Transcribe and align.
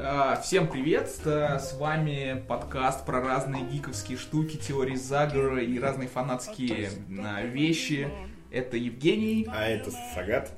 А, 0.00 0.40
Всем 0.40 0.68
привет! 0.68 1.08
С 1.08 1.74
вами 1.76 2.44
подкаст 2.46 3.04
про 3.04 3.20
разные 3.20 3.64
гиковские 3.64 4.16
штуки, 4.16 4.56
теории 4.56 4.94
заговора 4.94 5.60
и 5.60 5.76
разные 5.80 6.08
фанатские 6.08 6.90
а, 7.24 7.42
вещи. 7.42 8.08
Это 8.52 8.76
Евгений, 8.76 9.46
А 9.50 9.66
это 9.66 9.90
Сагат. 10.14 10.52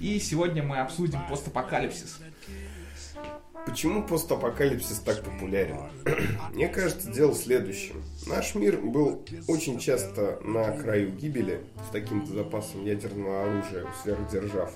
и 0.00 0.18
сегодня 0.18 0.64
мы 0.64 0.78
обсудим 0.78 1.20
постапокалипсис. 1.28 2.18
Почему 3.64 4.02
постапокалипсис 4.02 4.98
так 4.98 5.22
популярен? 5.22 5.78
Мне 6.52 6.66
кажется, 6.66 7.12
дело 7.12 7.30
в 7.30 7.36
следующем. 7.36 8.02
Наш 8.26 8.56
мир 8.56 8.78
был 8.78 9.24
очень 9.46 9.78
часто 9.78 10.40
на 10.42 10.72
краю 10.72 11.12
гибели 11.12 11.60
с 11.88 11.92
таким-то 11.92 12.32
запасом 12.32 12.84
ядерного 12.84 13.44
оружия 13.44 13.84
у 13.84 14.02
сверхдержав. 14.02 14.72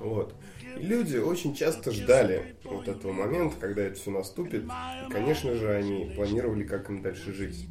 Вот. 0.00 0.34
Люди 0.76 1.16
очень 1.16 1.54
часто 1.54 1.92
ждали 1.92 2.56
вот 2.64 2.88
этого 2.88 3.12
момента, 3.12 3.56
когда 3.60 3.82
это 3.82 3.96
все 3.96 4.10
наступит. 4.10 4.64
И, 4.64 5.12
конечно 5.12 5.54
же, 5.54 5.74
они 5.74 6.12
планировали, 6.14 6.64
как 6.64 6.88
им 6.90 7.02
дальше 7.02 7.32
жить. 7.32 7.66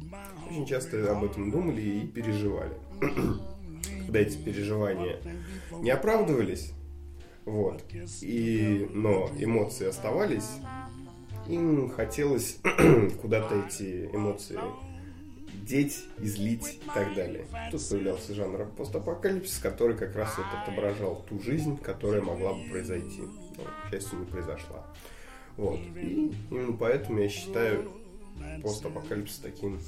Очень 0.48 0.66
часто 0.66 1.10
об 1.10 1.24
этом 1.24 1.50
думали 1.50 1.80
и 1.80 2.06
переживали. 2.06 2.72
Когда 4.06 4.20
эти 4.20 4.36
переживания 4.36 5.18
не 5.80 5.90
оправдывались, 5.90 6.72
вот, 7.44 7.82
и, 8.20 8.88
но 8.92 9.30
эмоции 9.36 9.88
оставались, 9.88 10.48
им 11.48 11.90
хотелось 11.90 12.58
куда-то 13.20 13.64
эти 13.66 14.08
эмоции 14.12 14.58
деть, 15.64 16.04
излить 16.18 16.80
и 16.84 16.90
так 16.94 17.14
далее. 17.14 17.46
Тут 17.70 17.88
появлялся 17.88 18.34
жанр 18.34 18.66
постапокалипсис, 18.76 19.58
который 19.58 19.96
как 19.96 20.14
раз 20.16 20.36
вот 20.36 20.46
отображал 20.62 21.24
ту 21.28 21.40
жизнь, 21.40 21.76
которая 21.78 22.22
могла 22.22 22.54
бы 22.54 22.64
произойти. 22.70 23.22
Но, 23.56 23.64
к 23.86 23.90
счастью, 23.90 24.20
не 24.20 24.26
произошла. 24.26 24.84
Вот. 25.56 25.78
И 25.96 26.32
именно 26.50 26.76
поэтому 26.76 27.20
я 27.20 27.28
считаю 27.28 27.90
постапокалипсис 28.62 29.38
таким 29.38 29.80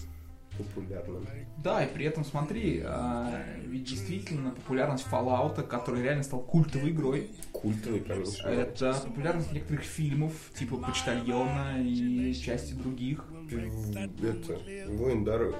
популярным. 0.58 1.26
Да, 1.62 1.84
и 1.84 1.92
при 1.92 2.04
этом 2.06 2.24
смотри, 2.24 2.82
а, 2.84 3.42
ведь 3.66 3.84
действительно 3.84 4.50
популярность 4.50 5.06
Fallout, 5.10 5.62
который 5.66 6.02
реально 6.02 6.22
стал 6.22 6.40
культовой 6.40 6.90
игрой, 6.90 7.30
Культовый, 7.52 8.00
конечно. 8.00 8.48
это 8.48 8.94
популярность 9.06 9.52
некоторых 9.52 9.82
фильмов, 9.82 10.32
типа 10.58 10.76
«Почтальона» 10.76 11.82
и 11.82 12.32
части 12.34 12.72
других. 12.74 13.24
Это 13.50 14.58
воин 14.90 15.24
дор... 15.24 15.54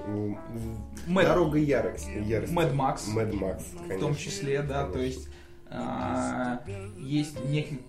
Мэд- 1.07 1.23
Дорога 1.25 1.57
ярости. 1.59 2.09
ярости. 2.23 2.53
Мэд 2.53 2.73
Макс. 2.73 3.07
Мэд 3.07 3.33
Макс, 3.33 3.63
в 3.73 3.99
том 3.99 4.15
числе, 4.15 4.61
да, 4.61 4.85
то 4.85 4.93
Конечно. 4.93 4.99
есть 5.19 5.29
а, 5.69 6.61
есть 6.99 7.43
некое 7.45 7.79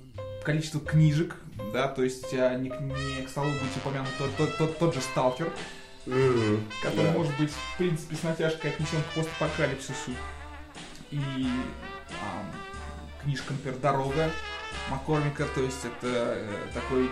количество 0.45 0.81
книжек, 0.81 1.37
да, 1.73 1.89
то 1.89 2.03
есть 2.03 2.33
а, 2.35 2.55
не, 2.57 2.71
к- 2.71 2.81
не 2.81 3.23
к 3.25 3.29
столу 3.29 3.49
быть 3.51 3.77
упомянут 3.77 4.09
тот, 4.19 4.31
тот, 4.37 4.57
тот, 4.59 4.79
тот 4.79 4.95
же 4.95 5.01
Сталкер, 5.01 5.53
Который 6.83 7.07
да. 7.07 7.19
может 7.19 7.37
быть, 7.37 7.51
в 7.51 7.79
принципе, 7.79 8.17
с 8.17 8.23
натяжкой 8.23 8.71
отнесен 8.71 9.03
к 9.03 9.15
постапокалипсису. 9.15 10.13
И 11.11 11.21
а, 12.23 13.23
книжка, 13.23 13.53
например, 13.53 13.79
«Дорога» 13.79 14.31
Маккормика, 14.91 15.47
то 15.55 15.63
есть 15.63 15.85
это 15.85 16.07
э, 16.37 16.67
такой 16.73 17.11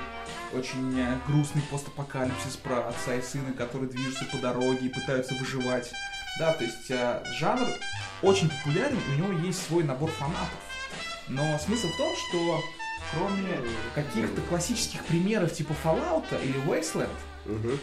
очень 0.52 0.98
э, 0.98 1.18
грустный 1.26 1.62
постапокалипсис 1.70 2.56
про 2.56 2.88
отца 2.88 3.14
и 3.14 3.22
сына, 3.22 3.52
которые 3.52 3.90
движутся 3.90 4.24
по 4.26 4.36
дороге 4.38 4.86
и 4.86 4.88
пытаются 4.88 5.34
выживать. 5.34 5.90
Да, 6.38 6.52
то 6.52 6.64
есть 6.64 6.90
э, 6.90 7.24
жанр 7.38 7.66
очень 8.22 8.48
популярен, 8.48 8.98
у 9.08 9.18
него 9.18 9.32
есть 9.46 9.66
свой 9.66 9.82
набор 9.82 10.10
фанатов. 10.10 10.60
Но 11.28 11.58
смысл 11.58 11.88
в 11.88 11.96
том, 11.96 12.12
что 12.28 12.60
кроме 13.12 13.60
каких-то 13.94 14.40
классических 14.42 15.04
примеров 15.04 15.52
типа 15.52 15.74
Fallout 15.82 16.26
или 16.44 16.60
Wasteland, 16.64 17.08
Мгм. 17.44 17.78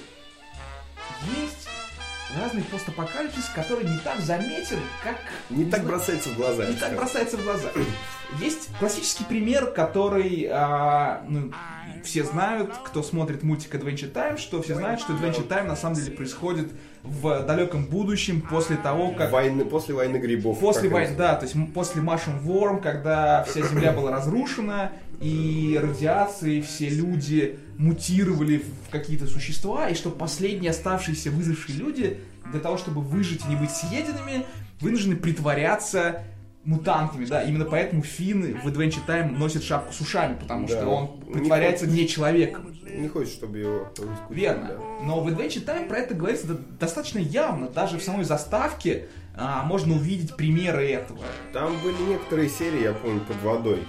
Есть 1.37 1.67
разный 2.37 2.63
постапокалипсис, 2.63 3.49
который 3.53 3.85
не 3.85 3.97
так 3.99 4.19
заметен, 4.21 4.79
как... 5.03 5.17
Не 5.49 5.65
так 5.65 5.81
знаю, 5.81 5.97
бросается 5.97 6.29
в 6.29 6.35
глаза. 6.35 6.65
не 6.65 6.75
так 6.75 6.95
бросается 6.95 7.37
в 7.37 7.43
глаза. 7.43 7.69
Есть 8.39 8.69
классический 8.79 9.25
пример, 9.25 9.71
который 9.71 10.47
а, 10.49 11.23
ну, 11.27 11.51
все 12.03 12.23
знают, 12.23 12.73
кто 12.85 13.03
смотрит 13.03 13.43
мультик 13.43 13.75
Adventure 13.75 14.11
Time, 14.11 14.37
что 14.37 14.61
все 14.61 14.75
знают, 14.75 15.01
что 15.01 15.13
Adventure 15.13 15.47
Time 15.47 15.63
на 15.63 15.75
самом 15.75 15.95
деле 15.95 16.11
происходит 16.11 16.71
в 17.03 17.43
далеком 17.45 17.85
будущем 17.85 18.41
после 18.41 18.77
того, 18.77 19.11
как 19.11 19.31
Войны, 19.31 19.65
после 19.65 19.95
войны 19.95 20.17
грибов. 20.17 20.59
После 20.59 20.89
войны, 20.89 21.15
да, 21.17 21.35
то 21.35 21.45
есть 21.45 21.55
после 21.73 22.01
Машин 22.01 22.39
Ворм, 22.39 22.79
когда 22.79 23.43
вся 23.43 23.61
Земля 23.61 23.91
была 23.91 24.11
разрушена, 24.11 24.91
и 25.19 25.79
радиации, 25.81 26.61
все 26.61 26.89
люди 26.89 27.59
мутировали 27.77 28.57
в 28.57 28.91
какие-то 28.91 29.27
существа, 29.27 29.89
и 29.89 29.95
что 29.95 30.09
последние 30.09 30.71
оставшиеся 30.71 31.31
выжившие 31.31 31.77
люди, 31.77 32.17
для 32.51 32.59
того, 32.59 32.77
чтобы 32.77 33.01
выжить 33.01 33.45
и 33.45 33.49
не 33.49 33.55
быть 33.55 33.71
съеденными, 33.71 34.45
вынуждены 34.79 35.15
притворяться 35.15 36.23
мутантами, 36.63 37.25
да, 37.25 37.43
именно 37.43 37.65
поэтому 37.65 38.03
Финн 38.03 38.59
в 38.61 38.67
Adventure 38.67 39.05
Time 39.07 39.37
носит 39.37 39.63
шапку 39.63 39.91
с 39.93 39.99
ушами, 40.01 40.35
потому 40.39 40.67
Да. 40.67 40.77
что 40.77 40.87
он 40.89 41.23
Не 41.27 41.33
притворяется 41.33 41.87
не 41.87 42.07
человеком. 42.07 42.75
Не 42.83 43.07
хочет, 43.07 43.33
чтобы 43.33 43.57
его 43.59 43.83
раскусили, 43.85 44.17
Верно. 44.39 44.67
да. 44.67 45.05
Но 45.05 45.21
в 45.21 45.27
Adventure 45.27 45.65
Time 45.65 45.87
про 45.87 45.97
это 45.99 46.13
говорится 46.13 46.47
до- 46.47 46.55
достаточно 46.79 47.19
явно. 47.19 47.69
Даже 47.69 47.97
в 47.97 48.03
самой 48.03 48.25
заставке 48.25 49.07
а, 49.35 49.63
можно 49.63 49.95
увидеть 49.95 50.35
примеры 50.35 50.85
этого. 50.89 51.19
Там 51.53 51.73
были 51.83 51.95
некоторые 52.09 52.49
серии, 52.49 52.83
я 52.83 52.93
помню, 52.93 53.21
под 53.21 53.41
водой. 53.41 53.83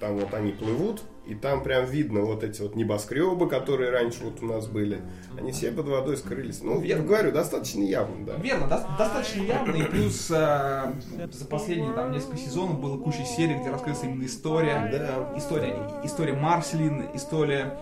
Там 0.00 0.16
вот 0.16 0.34
они 0.34 0.52
плывут, 0.52 1.02
и 1.26 1.34
там 1.34 1.62
прям 1.62 1.84
видно 1.84 2.20
вот 2.20 2.44
эти 2.44 2.62
вот 2.62 2.76
небоскребы, 2.76 3.48
которые 3.48 3.90
раньше 3.90 4.24
вот 4.24 4.42
у 4.42 4.46
нас 4.46 4.66
были. 4.68 5.00
Они 5.38 5.52
все 5.52 5.72
под 5.72 5.88
водой 5.88 6.16
скрылись. 6.16 6.62
Ну, 6.62 6.82
я 6.82 6.98
говорю, 6.98 7.32
достаточно 7.32 7.82
явно, 7.82 8.24
да. 8.24 8.34
Верно, 8.34 8.64
дос- 8.64 8.96
достаточно 8.96 9.42
явно. 9.42 9.74
И 9.74 9.82
плюс 9.82 10.30
а, 10.30 10.94
за 11.32 11.44
последние 11.46 11.92
там 11.92 12.12
несколько 12.12 12.36
сезонов 12.36 12.80
было 12.80 12.96
куча 12.98 13.24
серий, 13.24 13.56
где 13.58 13.70
раскрылась 13.70 14.02
именно 14.04 14.24
история. 14.24 14.88
Да. 14.92 15.36
История, 15.36 15.76
история 16.04 16.34
Марселин, 16.34 17.06
история 17.14 17.76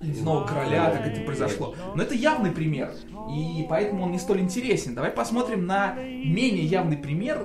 Ледяного 0.00 0.46
Короля, 0.46 0.90
как 0.90 1.06
это 1.06 1.20
произошло. 1.22 1.74
Но 1.94 2.02
это 2.02 2.14
явный 2.14 2.50
пример. 2.50 2.92
И 3.30 3.64
поэтому 3.68 4.04
он 4.04 4.12
не 4.12 4.18
столь 4.18 4.40
интересен. 4.40 4.94
Давай 4.94 5.10
посмотрим 5.10 5.66
на 5.66 5.94
менее 5.94 6.64
явный 6.64 6.96
пример, 6.96 7.44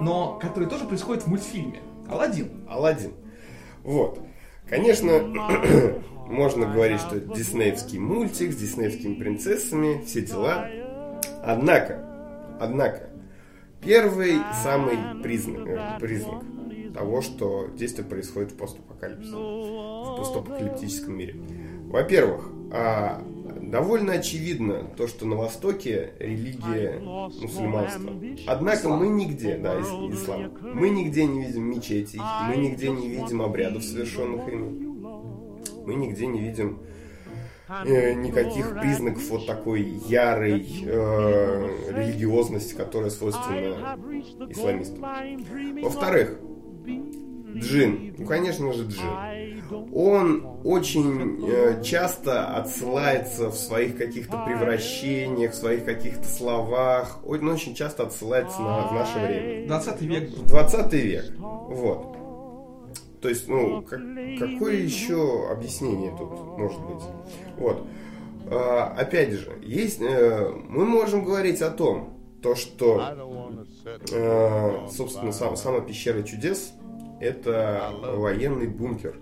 но 0.00 0.38
который 0.40 0.68
тоже 0.68 0.84
происходит 0.84 1.24
в 1.24 1.26
мультфильме. 1.26 1.80
Алладин. 2.08 2.66
Алладин. 2.68 3.14
Вот. 3.82 4.20
Конечно, 4.68 5.20
можно 6.28 6.66
говорить, 6.66 7.00
что 7.00 7.16
это 7.16 7.34
диснеевский 7.34 7.98
мультик 7.98 8.52
с 8.52 8.56
диснеевскими 8.56 9.14
принцессами, 9.14 10.02
все 10.04 10.22
дела. 10.22 10.68
Однако, 11.42 12.04
однако, 12.60 13.10
первый 13.80 14.38
самый 14.62 15.22
признак, 15.22 15.66
э, 15.68 15.98
признак 16.00 16.42
того, 16.96 17.20
что 17.20 17.68
действие 17.76 18.06
происходит 18.06 18.52
в 18.52 18.56
постапокалипсисе, 18.56 19.36
в 19.36 20.16
постапокалиптическом 20.18 21.16
мире. 21.16 21.36
Во-первых, 21.84 22.50
а, 22.72 23.22
довольно 23.70 24.12
очевидно 24.14 24.84
то, 24.96 25.06
что 25.06 25.26
на 25.26 25.36
Востоке 25.36 26.12
религия 26.18 26.98
мусульманства. 27.00 28.12
Однако 28.46 28.88
мы 28.88 29.08
нигде, 29.08 29.56
да, 29.56 29.78
ис- 29.78 30.12
ислам, 30.12 30.52
мы 30.62 30.90
нигде 30.90 31.24
не 31.26 31.44
видим 31.44 31.64
мечетей, 31.64 32.20
мы 32.48 32.56
нигде 32.56 32.90
не 32.90 33.08
видим 33.08 33.42
обрядов, 33.42 33.82
совершенных 33.84 34.48
ими. 34.48 34.86
Мы 35.86 35.94
нигде 35.94 36.26
не 36.26 36.40
видим 36.40 36.80
э, 37.84 38.14
никаких 38.14 38.78
признаков 38.80 39.28
вот 39.30 39.46
такой 39.46 39.82
ярой 40.08 40.64
э, 40.84 41.68
религиозности, 41.90 42.74
которая 42.74 43.10
свойственна 43.10 43.96
исламистам. 44.50 45.04
Во-вторых, 45.82 46.38
Джин, 47.56 48.14
ну 48.18 48.26
конечно 48.26 48.72
же 48.72 48.82
Джин, 48.84 49.02
он 49.92 50.46
очень 50.64 51.44
э, 51.48 51.82
часто 51.82 52.54
отсылается 52.56 53.50
в 53.50 53.54
своих 53.56 53.96
каких-то 53.96 54.38
превращениях, 54.46 55.52
в 55.52 55.54
своих 55.54 55.84
каких-то 55.84 56.24
словах, 56.28 57.18
он 57.26 57.48
очень 57.48 57.74
часто 57.74 58.04
отсылается 58.04 58.60
на, 58.60 58.88
в 58.88 58.92
наше 58.92 59.18
время. 59.18 59.66
20 59.68 60.02
век 60.02 60.30
был. 60.30 60.42
20 60.44 60.92
век. 60.94 61.24
Вот. 61.38 62.16
То 63.20 63.28
есть, 63.28 63.48
ну, 63.48 63.82
как- 63.82 64.00
какое 64.38 64.74
еще 64.76 65.48
объяснение 65.50 66.14
тут 66.16 66.30
может 66.58 66.80
быть? 66.80 67.02
Вот. 67.58 67.86
А, 68.48 68.94
опять 68.96 69.32
же, 69.32 69.52
есть, 69.62 70.00
э, 70.00 70.52
мы 70.68 70.84
можем 70.84 71.24
говорить 71.24 71.62
о 71.62 71.70
том, 71.70 72.12
то, 72.42 72.54
что, 72.54 73.00
э, 74.12 74.86
собственно, 74.92 75.32
сам, 75.32 75.56
сама 75.56 75.80
пещера 75.80 76.22
чудес 76.22 76.72
это 77.20 77.90
военный 78.14 78.68
бункер. 78.68 79.18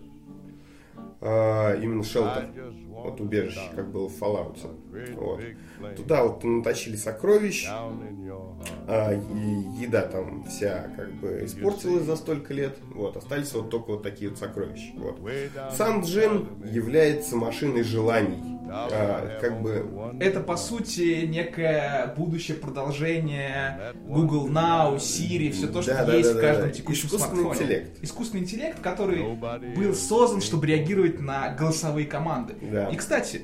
А, 1.26 1.74
именно 1.76 2.04
шелтер. 2.04 2.50
вот 2.86 3.18
убежище, 3.20 3.70
как 3.74 3.90
было 3.90 4.08
в 4.08 4.22
Fallout. 4.22 4.58
Вот. 5.14 5.40
Туда 5.96 6.24
вот 6.24 6.44
натащили 6.44 6.96
сокровищ, 6.96 7.66
а, 8.86 9.12
и 9.14 9.82
еда 9.82 10.02
там 10.02 10.44
вся 10.44 10.90
как 10.96 11.12
бы 11.14 11.42
испортилась 11.44 12.04
за 12.04 12.16
столько 12.16 12.52
лет, 12.52 12.76
вот, 12.94 13.16
остались 13.16 13.54
вот 13.54 13.70
только 13.70 13.92
вот 13.92 14.02
такие 14.02 14.28
вот 14.30 14.38
сокровища. 14.38 14.92
Вот. 14.96 15.18
Сам 15.72 16.02
Джин 16.02 16.46
является 16.64 17.36
машиной 17.36 17.84
желаний, 17.84 18.53
а, 18.70 19.38
как 19.40 19.60
бы... 19.62 19.86
Это, 20.20 20.40
по 20.40 20.56
сути, 20.56 21.26
некое 21.26 22.12
будущее 22.16 22.56
продолжение 22.56 23.94
Google 24.06 24.48
Now, 24.48 24.96
Siri, 24.96 25.50
все 25.50 25.66
то, 25.66 25.82
что 25.82 25.94
Да, 26.06 26.14
есть 26.14 26.32
да, 26.32 26.38
в 26.38 26.40
да, 26.40 26.48
каждом 26.48 26.68
да. 26.68 26.72
текущем 26.74 27.06
Искусственный 27.06 27.42
смартфоне. 27.42 27.64
интеллект. 27.64 27.98
Искусственный 28.02 28.42
интеллект, 28.42 28.80
который 28.80 29.24
был 29.76 29.94
создан, 29.94 30.40
чтобы 30.40 30.66
реагировать 30.66 31.20
на 31.20 31.50
голосовые 31.54 32.06
команды. 32.06 32.54
Да. 32.60 32.88
И, 32.88 32.96
кстати, 32.96 33.42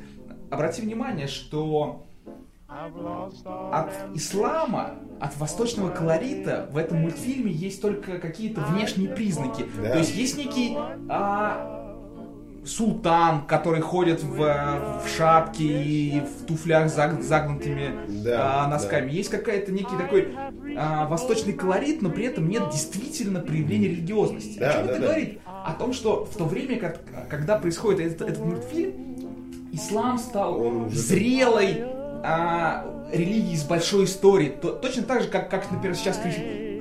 обрати 0.50 0.82
внимание, 0.82 1.26
что 1.26 2.06
от 2.68 3.92
ислама, 4.14 4.94
от 5.20 5.36
восточного 5.38 5.90
колорита 5.90 6.68
в 6.70 6.76
этом 6.76 6.98
мультфильме 6.98 7.50
есть 7.50 7.82
только 7.82 8.18
какие-то 8.18 8.60
внешние 8.62 9.08
признаки. 9.10 9.64
Да. 9.82 9.92
То 9.92 9.98
есть 9.98 10.14
есть 10.14 10.38
некий 10.38 10.76
а, 11.08 11.79
султан, 12.70 13.42
который 13.46 13.80
ходит 13.80 14.22
в, 14.22 14.36
в 14.36 15.02
шапке 15.16 15.64
и 15.82 16.20
в 16.20 16.46
туфлях 16.46 16.86
заг- 16.86 17.20
загнутыми 17.20 17.90
Да, 18.24 18.64
а, 18.64 18.68
носками. 18.68 19.10
Есть 19.10 19.28
какая-то 19.28 19.72
некий 19.72 19.96
такой 19.98 20.28
а, 20.76 21.06
восточный 21.06 21.52
колорит, 21.52 22.00
но 22.00 22.10
при 22.10 22.24
этом 22.26 22.48
нет 22.48 22.62
действительно 22.72 23.40
проявления 23.40 23.88
религиозности. 23.88 24.58
Да, 24.58 24.70
О 24.70 24.72
чем 24.74 24.86
да, 24.86 24.92
это 24.92 25.00
да. 25.00 25.06
говорит? 25.08 25.38
О 25.44 25.72
том, 25.74 25.92
что 25.92 26.24
в 26.24 26.36
то 26.36 26.44
время, 26.44 26.78
как- 26.78 27.00
когда 27.28 27.58
происходит 27.58 28.00
этот, 28.14 28.28
этот 28.28 28.44
мультфильм, 28.44 28.92
ислам 29.72 30.18
стал 30.18 30.60
Он 30.60 30.82
уже- 30.86 30.96
зрелой 30.98 31.82
а, 32.22 32.86
религией 33.12 33.56
с 33.56 33.64
большой 33.64 34.04
историей. 34.04 34.50
То- 34.50 34.72
точно 34.72 35.02
так 35.02 35.22
же, 35.22 35.28
как, 35.28 35.50
как 35.50 35.70
например, 35.72 35.96
сейчас 35.96 36.18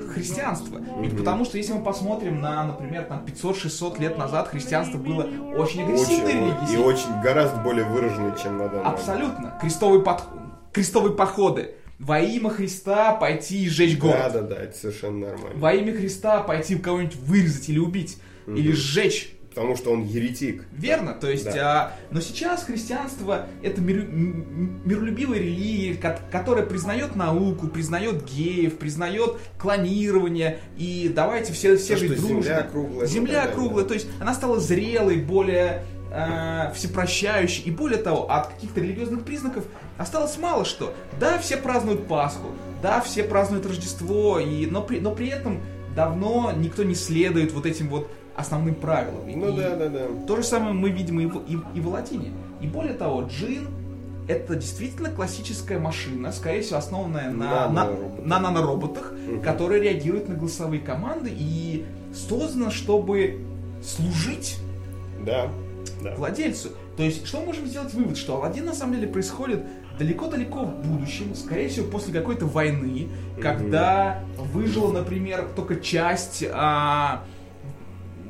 хри- 0.09 0.13
христианство. 0.15 0.79
Ведь 0.99 1.17
потому 1.17 1.45
что 1.45 1.57
если 1.57 1.73
мы 1.73 1.83
посмотрим 1.83 2.41
на, 2.41 2.63
например, 2.65 3.03
там 3.03 3.25
500-600 3.25 3.99
лет 3.99 4.17
назад 4.17 4.47
христианство 4.49 4.97
было 4.97 5.23
очень 5.57 5.83
агрессивной 5.83 6.33
религией. 6.33 6.73
и 6.73 6.77
очень 6.77 7.21
гораздо 7.21 7.57
более 7.61 7.85
выраженный, 7.85 8.33
чем 8.41 8.57
на 8.57 8.67
данный. 8.69 8.83
Абсолютно. 8.85 9.57
Крестовые, 9.61 10.01
под... 10.03 10.23
Крестовые 10.73 11.15
походы. 11.15 11.75
Во 11.99 12.19
имя 12.19 12.49
Христа 12.49 13.13
пойти 13.13 13.63
и 13.65 13.69
сжечь 13.69 13.97
город. 13.97 14.31
Да, 14.33 14.41
да, 14.41 14.55
да, 14.55 14.55
это 14.55 14.77
совершенно 14.77 15.27
нормально. 15.27 15.59
Во 15.59 15.73
имя 15.73 15.93
Христа 15.93 16.41
пойти 16.41 16.77
кого-нибудь 16.77 17.15
вырезать 17.17 17.67
или 17.69 17.79
убить. 17.79 18.21
Или 18.47 18.71
сжечь. 18.71 19.35
Потому 19.49 19.75
что 19.75 19.91
он 19.91 20.03
еретик. 20.05 20.63
Верно, 20.71 21.13
то 21.13 21.29
есть, 21.29 21.47
а, 21.47 21.93
но 22.11 22.21
сейчас 22.21 22.63
христианство 22.63 23.47
это 23.63 23.81
миру- 23.81 24.03
м- 24.03 24.41
м- 24.41 24.81
миролюбивая 24.85 25.39
религия, 25.39 25.95
ко- 25.95 26.19
которая 26.31 26.65
признает 26.65 27.15
науку, 27.15 27.67
признает 27.67 28.23
геев, 28.25 28.77
признает 28.77 29.37
клонирование, 29.57 30.59
и 30.77 31.11
давайте 31.13 31.51
все, 31.53 31.77
все 31.77 31.93
То, 31.95 31.99
жить 31.99 32.15
дружно. 32.17 32.41
земля 32.43 32.61
круглая, 32.71 33.07
Земля 33.07 33.31
ну, 33.33 33.39
да, 33.39 33.47
да, 33.47 33.53
круглая, 33.53 33.83
да. 33.83 33.87
то 33.87 33.93
есть 33.95 34.07
она 34.21 34.33
стала 34.33 34.59
зрелой, 34.59 35.17
более 35.17 35.83
э, 36.11 36.71
всепрощающей, 36.75 37.63
и 37.63 37.71
более 37.71 37.99
того, 38.01 38.31
от 38.31 38.47
каких-то 38.47 38.79
религиозных 38.81 39.23
признаков 39.25 39.65
осталось 39.97 40.37
мало 40.37 40.65
что. 40.65 40.93
Да, 41.19 41.37
все 41.39 41.57
празднуют 41.57 42.07
Пасху, 42.07 42.47
да, 42.81 42.99
все 43.01 43.23
празднуют 43.23 43.65
Рождество, 43.65 44.39
и, 44.39 44.65
но, 44.65 44.81
при, 44.81 44.99
но 44.99 45.13
при 45.13 45.27
этом 45.29 45.59
давно 45.95 46.51
никто 46.55 46.83
не 46.83 46.95
следует 46.95 47.51
вот 47.51 47.65
этим 47.65 47.89
вот 47.89 48.09
основным 48.39 48.75
правилам. 48.75 49.21
Ну 49.27 49.49
И- 49.53 49.57
да, 49.57 49.75
да, 49.75 49.89
да. 49.89 49.99
то 50.27 50.35
же 50.37 50.43
самое 50.43 50.73
мы 50.73 50.89
видим 50.89 51.19
и 51.19 51.25
в, 51.25 51.37
и, 51.47 51.57
и 51.75 51.81
в 51.81 51.87
латине. 51.89 52.31
И 52.61 52.67
более 52.67 52.93
того, 52.93 53.23
джин 53.23 53.67
это 54.27 54.55
действительно 54.55 55.09
классическая 55.09 55.79
машина, 55.79 56.31
скорее 56.31 56.61
всего, 56.61 56.77
основанная 56.77 57.31
на, 57.31 57.67
на, 57.69 57.89
на 58.23 58.39
нанороботах, 58.39 59.13
которые 59.43 59.81
реагируют 59.81 60.29
на 60.29 60.35
голосовые 60.35 60.81
команды 60.81 61.31
и 61.35 61.85
создана, 62.13 62.69
чтобы 62.69 63.39
служить 63.83 64.57
Да, 65.25 65.49
да. 66.03 66.13
владельцу. 66.15 66.69
То 66.95 67.03
есть, 67.03 67.25
что 67.25 67.39
мы 67.39 67.47
можем 67.47 67.65
сделать 67.65 67.93
вывод, 67.93 68.17
что 68.17 68.35
Алладин 68.35 68.65
на 68.65 68.73
самом 68.75 68.95
деле 68.95 69.07
происходит 69.07 69.63
далеко-далеко 69.97 70.63
в 70.63 70.85
будущем, 70.87 71.33
скорее 71.33 71.69
всего, 71.69 71.87
после 71.87 72.13
какой-то 72.13 72.45
войны, 72.45 73.07
когда 73.41 74.19
выжила, 74.37 74.91
например, 74.91 75.47
только 75.55 75.77
часть 75.77 76.43
а, 76.51 77.23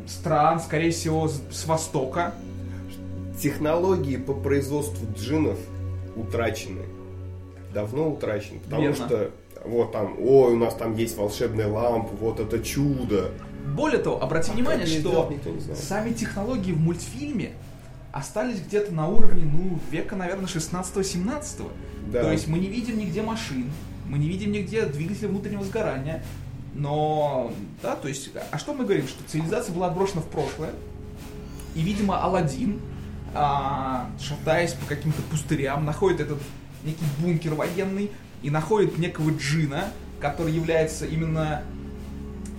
стран, 0.09 0.59
скорее 0.59 0.91
всего, 0.91 1.27
с, 1.27 1.65
Востока. 1.65 2.33
Технологии 3.41 4.17
по 4.17 4.33
производству 4.33 5.07
джинов 5.17 5.57
утрачены. 6.15 6.81
Давно 7.73 8.09
утрачены. 8.09 8.59
Потому 8.59 8.81
Верно. 8.81 8.95
что 9.06 9.31
вот 9.63 9.91
там, 9.91 10.15
ой, 10.19 10.53
у 10.53 10.57
нас 10.57 10.73
там 10.75 10.95
есть 10.95 11.17
волшебная 11.17 11.67
лампа, 11.67 12.09
вот 12.19 12.39
это 12.39 12.59
чудо. 12.59 13.31
Более 13.75 14.00
того, 14.00 14.21
обрати 14.21 14.51
внимание, 14.51 14.85
Как 14.85 14.89
её 14.89 15.01
что 15.01 15.59
знает. 15.59 15.79
сами 15.79 16.11
технологии 16.11 16.71
в 16.71 16.79
мультфильме 16.79 17.51
остались 18.11 18.59
где-то 18.61 18.94
на 18.94 19.07
уровне, 19.07 19.44
ну, 19.45 19.79
века, 19.91 20.15
наверное, 20.15 20.47
16-17. 20.47 21.63
Да. 22.11 22.23
То 22.23 22.31
есть 22.31 22.47
мы 22.47 22.57
не 22.57 22.67
видим 22.67 22.97
нигде 22.97 23.21
машин, 23.21 23.69
мы 24.07 24.17
не 24.17 24.27
видим 24.27 24.51
нигде 24.51 24.85
двигателя 24.85 25.27
внутреннего 25.29 25.63
сгорания. 25.63 26.23
Но, 26.74 27.51
да, 27.81 27.95
то 27.95 28.07
есть, 28.07 28.30
а 28.51 28.57
что 28.57 28.74
мы 28.74 28.83
говорим? 28.86 29.07
Что 29.07 29.24
цивилизация 29.27 29.74
была 29.74 29.88
отброшена 29.88 30.21
в 30.21 30.27
прошлое, 30.27 30.71
и, 31.75 31.81
видимо, 31.81 32.21
Алладин, 32.24 32.80
а, 33.33 34.10
шатаясь 34.19 34.74
по 34.74 34.86
каким-то 34.86 35.21
пустырям, 35.24 35.86
находит 35.86 36.21
этот 36.21 36.39
некий 36.83 37.06
бункер 37.19 37.54
военный 37.56 38.12
и 38.42 38.50
находит 38.50 38.98
некого 38.98 39.31
джина, 39.31 39.86
который 40.19 40.51
является 40.54 41.06
именно 41.06 41.63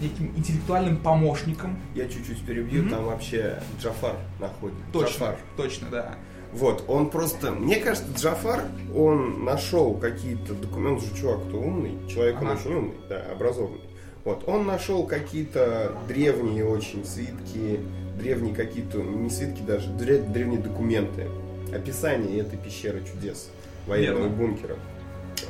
неким 0.00 0.32
интеллектуальным 0.36 0.96
помощником. 0.96 1.78
Я 1.94 2.08
чуть-чуть 2.08 2.40
перебью, 2.44 2.82
Мгм. 2.82 2.90
там 2.90 3.04
вообще 3.04 3.60
Джафар 3.80 4.16
находит. 4.38 4.76
Точно, 4.92 5.08
Джафар. 5.24 5.38
точно, 5.56 5.88
да. 5.90 6.14
Вот, 6.52 6.84
он 6.88 7.10
просто... 7.10 7.52
Мне 7.52 7.76
кажется, 7.76 8.08
Джафар, 8.16 8.64
он 8.94 9.44
нашел 9.44 9.94
какие-то 9.94 10.54
документы, 10.54 11.04
он 11.06 11.10
же 11.14 11.20
чувак-то 11.20 11.56
умный, 11.56 11.96
человек 12.08 12.40
он 12.40 12.48
Ага. 12.48 12.58
очень 12.60 12.74
умный, 12.74 12.94
да, 13.08 13.22
образованный. 13.30 13.80
Вот, 14.24 14.46
он 14.46 14.66
нашел 14.66 15.06
какие-то 15.06 15.96
древние 16.06 16.64
очень 16.66 17.04
свитки, 17.04 17.80
древние 18.18 18.54
какие-то, 18.54 18.98
не 18.98 19.30
свитки 19.30 19.62
даже, 19.62 19.88
дре- 19.90 20.30
древние 20.30 20.60
документы, 20.60 21.26
описание 21.74 22.40
этой 22.40 22.58
пещеры 22.58 23.02
чудес, 23.10 23.48
военного 23.86 24.24
Верно. 24.24 24.36
бункера. 24.36 24.76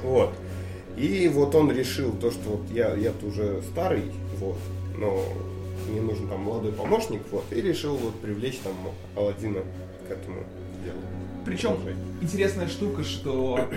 Вот. 0.05 0.33
И 0.97 1.29
вот 1.33 1.55
он 1.55 1.73
решил 1.73 2.13
то, 2.13 2.31
что 2.31 2.51
вот 2.51 2.71
я, 2.71 2.95
я-то 2.95 3.27
уже 3.27 3.61
старый, 3.73 4.05
вот, 4.39 4.59
но 4.99 5.25
мне 5.91 6.01
нужен 6.01 6.29
там 6.29 6.41
молодой 6.43 6.73
помощник, 6.73 7.23
вот, 7.33 7.45
и 7.51 7.61
решил 7.61 7.97
вот 7.97 8.15
привлечь 8.21 8.59
там 8.59 8.75
Алладина 9.17 9.61
к 10.09 10.13
этому 10.13 10.45
делу. 10.85 10.99
Причем 11.45 11.71
Продолжай. 11.71 11.95
интересная 12.21 12.69
штука, 12.69 13.03
что 13.03 13.69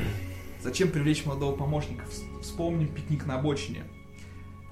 зачем 0.61 0.89
привлечь 0.89 1.25
молодого 1.25 1.55
помощника? 1.55 2.03
Вс- 2.11 2.41
Вспомним 2.43 2.87
пикник 2.89 3.25
на 3.25 3.39
обочине. 3.39 3.83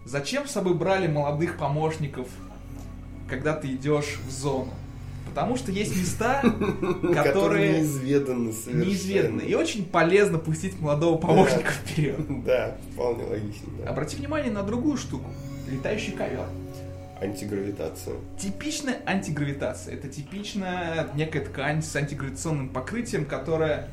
Зачем 0.05 0.47
с 0.47 0.51
собой 0.51 0.73
брали 0.73 1.07
молодых 1.07 1.57
помощников, 1.57 2.27
когда 3.29 3.53
ты 3.53 3.67
идешь 3.73 4.19
в 4.27 4.31
зону? 4.31 4.73
Потому 5.29 5.55
что 5.55 5.71
есть 5.71 5.95
места, 5.95 6.41
которые 7.13 7.79
неизведаны 7.79 8.51
совершенно. 8.51 8.83
неизведанны. 8.83 9.41
И 9.41 9.53
очень 9.55 9.85
полезно 9.85 10.37
пустить 10.39 10.79
молодого 10.79 11.17
помощника 11.17 11.71
вперед. 11.71 12.43
Да, 12.43 12.75
вполне 12.93 13.23
логично, 13.23 13.69
да. 13.77 13.89
Обрати 13.91 14.17
внимание 14.17 14.51
на 14.51 14.63
другую 14.63 14.97
штуку. 14.97 15.29
Летающий 15.69 16.11
ковер. 16.13 16.45
Антигравитация. 17.21 18.15
Типичная 18.37 18.97
антигравитация. 19.05 19.93
Это 19.93 20.09
типичная 20.09 21.07
некая 21.13 21.45
ткань 21.45 21.83
с 21.83 21.95
антигравитационным 21.95 22.69
покрытием, 22.69 23.25
которая 23.25 23.87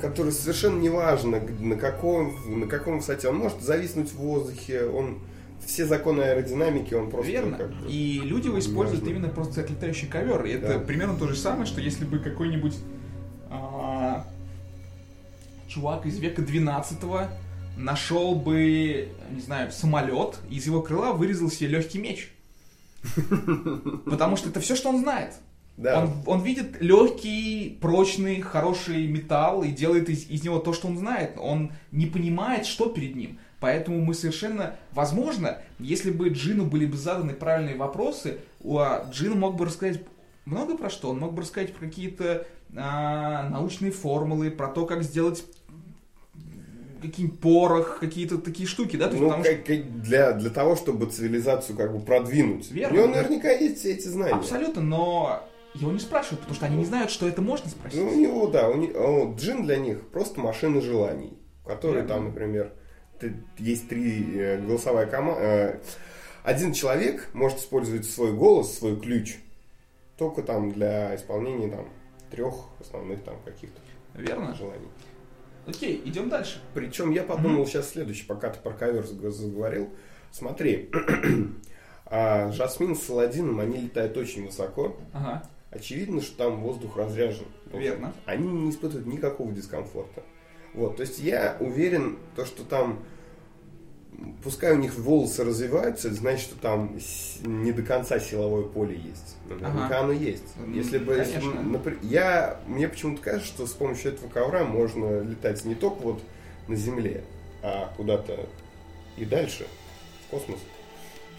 Который 0.00 0.32
совершенно 0.32 0.78
неважно, 0.80 1.40
на 1.60 1.76
каком, 1.76 2.60
на 2.60 2.66
каком 2.66 2.98
высоте. 2.98 3.28
Он 3.28 3.36
может 3.38 3.60
зависнуть 3.60 4.10
в 4.10 4.16
воздухе, 4.16 4.84
он... 4.84 5.18
Все 5.66 5.86
законы 5.86 6.22
аэродинамики, 6.22 6.94
он 6.94 7.10
просто... 7.10 7.30
Верно. 7.30 7.58
И 7.88 8.20
люди 8.24 8.46
его 8.46 8.58
используют 8.58 9.02
Неважно. 9.02 9.18
именно 9.24 9.34
просто 9.34 9.60
как 9.60 9.70
летающий 9.70 10.06
ковер. 10.08 10.44
И 10.46 10.52
это 10.52 10.74
Да. 10.74 10.78
примерно 10.78 11.18
то 11.18 11.26
же 11.26 11.36
самое, 11.36 11.66
что 11.66 11.80
если 11.80 12.04
бы 12.04 12.20
какой-нибудь 12.20 12.74
а, 13.50 14.24
чувак 15.66 16.06
из 16.06 16.18
века 16.20 16.42
12 16.42 16.98
нашел 17.76 18.34
бы, 18.36 19.08
не 19.30 19.40
знаю, 19.40 19.70
самолет, 19.72 20.38
и 20.48 20.56
из 20.56 20.66
его 20.66 20.80
крыла 20.80 21.12
вырезал 21.12 21.50
себе 21.50 21.70
легкий 21.70 21.98
меч. 21.98 22.32
Потому 24.06 24.36
что 24.36 24.48
это 24.48 24.60
все, 24.60 24.74
что 24.74 24.88
он 24.88 25.00
знает. 25.00 25.34
Да. 25.78 26.02
Он, 26.02 26.10
он 26.26 26.42
видит 26.42 26.82
легкий, 26.82 27.78
прочный, 27.80 28.40
хороший 28.40 29.06
металл 29.06 29.62
и 29.62 29.68
делает 29.68 30.08
из, 30.08 30.28
из 30.28 30.42
него 30.42 30.58
то, 30.58 30.72
что 30.72 30.88
он 30.88 30.98
знает. 30.98 31.36
Он 31.38 31.72
не 31.92 32.06
понимает, 32.06 32.66
что 32.66 32.88
перед 32.88 33.14
ним. 33.14 33.38
Поэтому 33.60 34.00
мы 34.00 34.14
совершенно, 34.14 34.74
возможно, 34.92 35.58
если 35.78 36.10
бы 36.10 36.30
Джину 36.30 36.64
были 36.64 36.84
бы 36.84 36.96
заданы 36.96 37.32
правильные 37.32 37.76
вопросы, 37.76 38.38
у 38.60 38.78
а, 38.78 39.08
Джин 39.12 39.38
мог 39.38 39.56
бы 39.56 39.66
рассказать 39.66 40.00
много 40.44 40.76
про 40.76 40.90
что. 40.90 41.10
Он 41.10 41.20
мог 41.20 41.32
бы 41.32 41.42
рассказать 41.42 41.72
про 41.72 41.86
какие-то 41.86 42.44
а, 42.76 43.48
научные 43.48 43.92
формулы, 43.92 44.50
про 44.50 44.66
то, 44.68 44.84
как 44.84 45.04
сделать 45.04 45.44
какие-нибудь 47.00 47.38
порох, 47.38 47.98
какие-то 48.00 48.38
такие 48.38 48.68
штуки, 48.68 48.96
да? 48.96 49.06
То 49.06 49.12
есть, 49.12 49.22
ну, 49.22 49.28
потому 49.28 49.44
как, 49.44 49.64
как 49.64 50.02
для, 50.02 50.32
для 50.32 50.50
того, 50.50 50.74
чтобы 50.74 51.06
цивилизацию 51.06 51.76
как 51.76 51.92
бы 51.92 52.00
продвинуть. 52.00 52.68
Верно. 52.72 52.94
У 52.94 52.98
него 52.98 53.14
наверняка 53.14 53.50
есть 53.52 53.78
все 53.78 53.92
эти 53.92 54.08
знания. 54.08 54.34
Абсолютно, 54.34 54.82
но 54.82 55.48
его 55.74 55.92
не 55.92 55.98
спрашивают, 55.98 56.40
потому 56.40 56.56
что 56.56 56.66
они 56.66 56.76
не 56.76 56.84
знают, 56.84 57.10
что 57.10 57.28
это 57.28 57.40
можно 57.42 57.68
спросить. 57.68 58.00
Ну, 58.00 58.08
у 58.10 58.14
него, 58.14 58.46
да, 58.48 58.68
у 58.68 58.76
него, 58.76 59.34
джин 59.36 59.64
для 59.64 59.76
них 59.76 60.08
просто 60.08 60.40
машина 60.40 60.80
желаний, 60.80 61.38
которые 61.64 62.04
там, 62.04 62.26
например, 62.26 62.72
есть 63.58 63.88
три 63.88 64.38
э, 64.38 64.60
голосовая 64.60 65.06
команда. 65.06 65.80
Один 66.42 66.72
человек 66.72 67.28
может 67.34 67.58
использовать 67.58 68.06
свой 68.06 68.32
голос, 68.32 68.78
свой 68.78 68.98
ключ, 68.98 69.36
только 70.16 70.42
там 70.42 70.72
для 70.72 71.14
исполнения 71.14 71.68
там 71.68 71.88
трех 72.30 72.54
основных 72.80 73.22
там 73.22 73.36
каких-то 73.44 73.80
Верно? 74.14 74.54
желаний. 74.54 74.88
Окей, 75.66 76.00
идем 76.06 76.30
дальше. 76.30 76.62
Причем 76.72 77.10
я 77.10 77.22
подумал 77.22 77.66
сейчас 77.66 77.90
следующее, 77.90 78.26
пока 78.26 78.48
ты 78.48 78.58
про 78.60 78.72
ковер 78.72 79.04
заг- 79.04 79.30
заговорил. 79.30 79.90
Смотри, 80.30 80.90
а, 82.06 82.50
Жасмин 82.52 82.96
с 82.96 83.10
Аладдином, 83.10 83.60
они 83.60 83.82
летают 83.82 84.16
очень 84.16 84.46
высоко. 84.46 84.96
Ага. 85.12 85.42
Очевидно, 85.70 86.22
что 86.22 86.36
там 86.36 86.60
воздух 86.60 86.96
разряжен. 86.96 87.46
Верно. 87.72 88.14
Они 88.24 88.48
не 88.48 88.70
испытывают 88.70 89.06
никакого 89.06 89.52
дискомфорта. 89.52 90.22
Вот, 90.74 90.96
то 90.96 91.02
есть 91.02 91.18
я 91.18 91.56
уверен, 91.60 92.18
то, 92.36 92.44
что 92.46 92.62
там, 92.64 93.00
пускай 94.42 94.72
у 94.72 94.76
них 94.76 94.94
волосы 94.96 95.44
развиваются, 95.44 96.08
это 96.08 96.16
значит, 96.16 96.40
что 96.48 96.56
там 96.58 96.98
не 97.44 97.72
до 97.72 97.82
конца 97.82 98.18
силовое 98.18 98.64
поле 98.64 98.96
есть. 98.96 99.36
Наверняка 99.48 99.86
Ага. 99.86 100.00
оно 100.00 100.12
есть. 100.12 100.44
М, 100.58 100.72
Если 100.72 100.98
бы, 100.98 101.14
если 101.14 101.36
бы, 101.40 101.52
конечно. 101.52 101.60
напр- 101.78 101.98
я, 102.02 102.60
мне 102.66 102.88
почему-то 102.88 103.22
кажется, 103.22 103.46
что 103.48 103.66
с 103.66 103.72
помощью 103.72 104.12
этого 104.12 104.28
ковра 104.30 104.64
можно 104.64 105.20
летать 105.20 105.64
не 105.64 105.74
только 105.74 106.00
вот 106.00 106.22
на 106.66 106.76
Земле, 106.76 107.24
а 107.62 107.92
куда-то 107.96 108.46
и 109.16 109.24
дальше, 109.24 109.66
в 110.26 110.30
космос, 110.30 110.60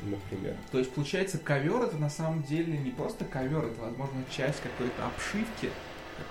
например. 0.04 0.56
То 0.72 0.80
есть, 0.80 0.92
получается, 0.92 1.38
ковер 1.38 1.82
это 1.84 1.98
на 1.98 2.10
самом 2.10 2.44
деле 2.44 2.78
не 2.78 2.92
просто 2.92 3.26
ковер, 3.26 3.66
это, 3.66 3.82
возможно, 3.82 4.24
часть 4.30 4.62
какой-то 4.62 5.06
обшивки 5.06 5.70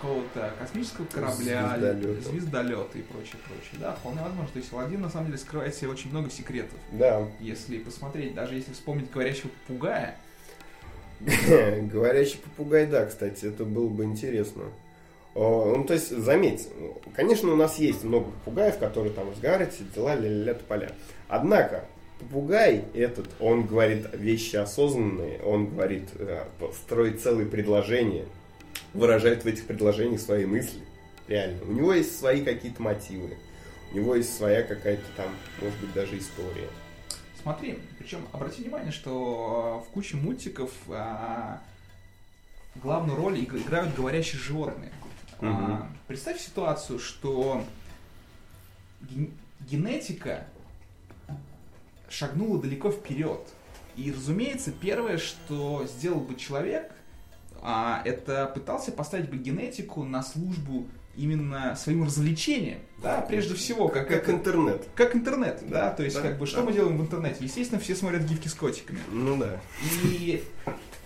какого-то 0.00 0.52
космического 0.58 1.06
корабля, 1.06 1.75
Звездолета. 1.78 2.30
звездолета 2.30 2.98
и 2.98 3.02
прочее, 3.02 3.37
прочее. 3.46 3.80
Да, 3.80 3.92
вполне 3.94 4.20
возможно. 4.20 4.50
То 4.52 4.58
есть 4.58 4.70
Аладдин 4.72 5.00
на 5.00 5.08
самом 5.08 5.26
деле 5.26 5.38
скрывает 5.38 5.75
себе 5.75 5.88
очень 5.88 6.10
много 6.10 6.28
секретов. 6.30 6.78
Да, 6.92 7.26
Если 7.40 7.78
посмотреть, 7.78 8.34
даже 8.34 8.54
если 8.54 8.72
вспомнить 8.72 9.10
говорящего 9.10 9.48
попугая, 9.66 10.16
Говорящий 11.20 12.38
попугай, 12.38 12.87
да, 12.87 13.04
кстати, 13.06 13.46
это 13.46 13.64
было 13.64 13.88
бы 13.88 14.04
интересно. 14.04 14.64
Ну, 15.34 15.84
то 15.84 15.94
есть, 15.94 16.10
заметь, 16.16 16.68
конечно, 17.14 17.52
у 17.52 17.56
нас 17.56 17.78
есть 17.78 18.04
много 18.04 18.30
попугаев, 18.30 18.78
которые 18.78 19.12
там 19.12 19.30
разговаривают, 19.30 19.75
дела, 19.94 20.14
ля-ля-ля, 20.14 20.54
тополя. 20.54 20.92
Однако, 21.28 21.84
попугай 22.18 22.84
этот, 22.94 23.28
он 23.40 23.66
говорит 23.66 24.06
вещи 24.14 24.56
осознанные, 24.56 25.40
он 25.42 25.66
говорит, 25.68 26.08
э, 26.14 26.44
строит 26.84 27.20
целые 27.20 27.46
предложения, 27.46 28.26
выражает 28.94 29.44
в 29.44 29.46
этих 29.46 29.66
предложениях 29.66 30.20
свои 30.20 30.44
мысли. 30.46 30.80
Реально. 31.28 31.62
У 31.64 31.72
него 31.72 31.92
есть 31.94 32.18
свои 32.18 32.42
какие-то 32.44 32.80
мотивы. 32.82 33.37
У 33.92 33.96
него 33.96 34.14
есть 34.14 34.34
своя 34.37 34.62
какая-то 34.62 35.04
там, 35.16 35.28
может 35.60 35.78
быть, 35.80 35.92
даже 35.92 36.18
история. 36.18 36.68
Смотри, 37.42 37.78
причем 37.98 38.20
обрати 38.32 38.62
внимание, 38.62 38.92
что 38.92 39.84
в 39.87 39.92
куче 39.92 40.16
мультиков 40.16 40.70
а, 40.90 41.60
главную 42.76 43.16
роль 43.16 43.38
иг- 43.40 43.54
играют 43.54 43.94
говорящие 43.94 44.40
животные. 44.40 44.90
А, 45.40 45.44
Мгм. 45.46 45.98
представь 46.08 46.40
ситуацию, 46.40 46.98
что 46.98 47.64
ген- 49.02 49.32
генетика 49.60 50.46
шагнула 52.09 52.61
далеко 52.61 52.91
вперед. 52.91 53.41
И, 53.97 54.12
разумеется, 54.12 54.71
первое, 54.73 55.19
что 55.19 55.87
сделал 55.87 56.21
бы 56.21 56.37
человек, 56.37 56.93
а, 57.62 58.00
это 58.05 58.47
пытался 58.47 58.93
поставить 58.93 59.29
бы 59.29 59.37
генетику 59.37 60.05
на 60.05 60.23
службу 60.23 60.87
именно 61.17 61.75
своим 61.75 62.05
развлечением. 62.05 62.79
Да, 63.03 63.21
прежде 63.23 63.55
всего, 63.55 63.88
как, 63.88 64.07
Как 64.07 64.23
это- 64.23 64.33
интернет. 64.33 64.87
как 64.95 65.17
интернет, 65.17 65.65
да, 65.69 65.91
то 65.91 66.05
есть 66.05 66.15
Да, 66.15 66.23
как 66.23 66.38
бы 66.38 66.47
что 66.47 66.59
да. 66.59 66.62
мы 66.67 66.73
делаем 66.73 66.97
в 66.97 67.00
интернете? 67.03 67.38
Естественно, 67.41 67.81
все 67.81 67.97
смотрят 67.97 68.23
гифки 68.23 68.47
с 68.47 68.55
котиками. 68.55 69.00
Ну 69.11 69.37
да. 69.37 69.61
И, 70.05 70.45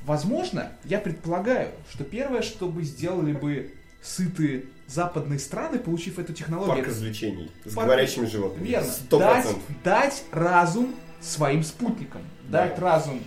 возможно, 0.04 0.72
я 0.84 0.98
предполагаю, 0.98 1.70
что 1.90 2.04
первое, 2.04 2.42
что 2.42 2.68
бы 2.68 2.82
сделали 2.82 3.32
бы 3.32 3.72
сытые 4.02 4.64
западные 4.92 5.38
страны, 5.38 5.78
получив 5.78 6.18
эту 6.18 6.32
технологию, 6.32 6.68
Парк 6.74 6.80
это- 6.82 6.90
развлечений 6.90 7.50
с 7.64 7.74
Парк- 7.74 7.86
говорящими 7.86 8.26
животными. 8.26 8.66
верно, 8.68 8.88
Сто 8.90 9.18
дать, 9.18 9.32
процентов. 9.42 9.62
дать 9.84 10.24
разум 10.32 10.94
своим 11.20 11.62
спутникам, 11.62 12.22
Да. 12.48 12.66
дать 12.68 12.78
разум 12.78 13.20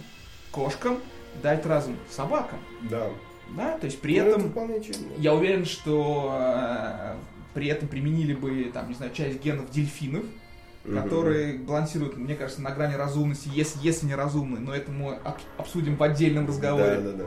кошкам, 0.52 1.00
дать 1.42 1.66
разум 1.66 1.98
собакам, 2.10 2.60
Да. 2.90 3.08
да, 3.58 3.78
то 3.78 3.86
есть 3.86 4.00
при 4.00 4.20
Ну, 4.22 4.28
это 4.28 4.40
этом 4.40 4.76
очевидно. 4.76 5.12
я 5.18 5.34
уверен, 5.34 5.66
что 5.66 6.38
э, 6.40 7.16
при 7.54 7.68
этом 7.68 7.88
применили 7.88 8.34
бы, 8.34 8.70
там, 8.74 8.90
не 8.90 8.96
знаю, 8.96 9.12
часть 9.14 9.42
генов 9.42 9.70
дельфинов, 9.72 10.24
Мгм. 10.84 11.02
которые 11.02 11.58
балансируют, 11.58 12.16
мне 12.16 12.36
кажется, 12.36 12.62
на 12.62 12.70
грани 12.72 12.94
разумности, 12.96 13.50
если, 13.54 13.80
если 13.82 14.06
не 14.06 14.14
разумны, 14.16 14.60
но 14.60 14.74
это 14.76 14.92
мы 14.92 15.16
об- 15.16 15.40
обсудим 15.58 15.96
в 15.96 16.04
отдельном 16.04 16.48
разговоре. 16.48 16.98
Да, 16.98 17.12
да, 17.12 17.18
да. 17.18 17.26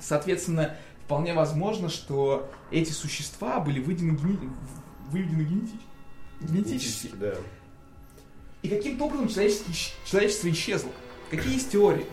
Соответственно, 0.00 0.76
вполне 1.08 1.32
возможно, 1.32 1.88
что 1.88 2.50
эти 2.70 2.92
существа 2.92 3.60
были 3.60 3.80
выведены, 3.80 4.10
гени- 4.14 4.50
выведены 5.08 5.40
генетически. 5.40 5.86
генетически. 6.42 7.10
Да. 7.14 7.34
И 8.60 8.68
каким-то 8.68 9.04
образом 9.06 9.28
человеческий 9.28 9.72
исч- 9.72 9.92
человечество 10.04 10.50
исчезло. 10.50 10.90
Какие 11.30 11.54
есть 11.54 11.72
теории? 11.72 12.04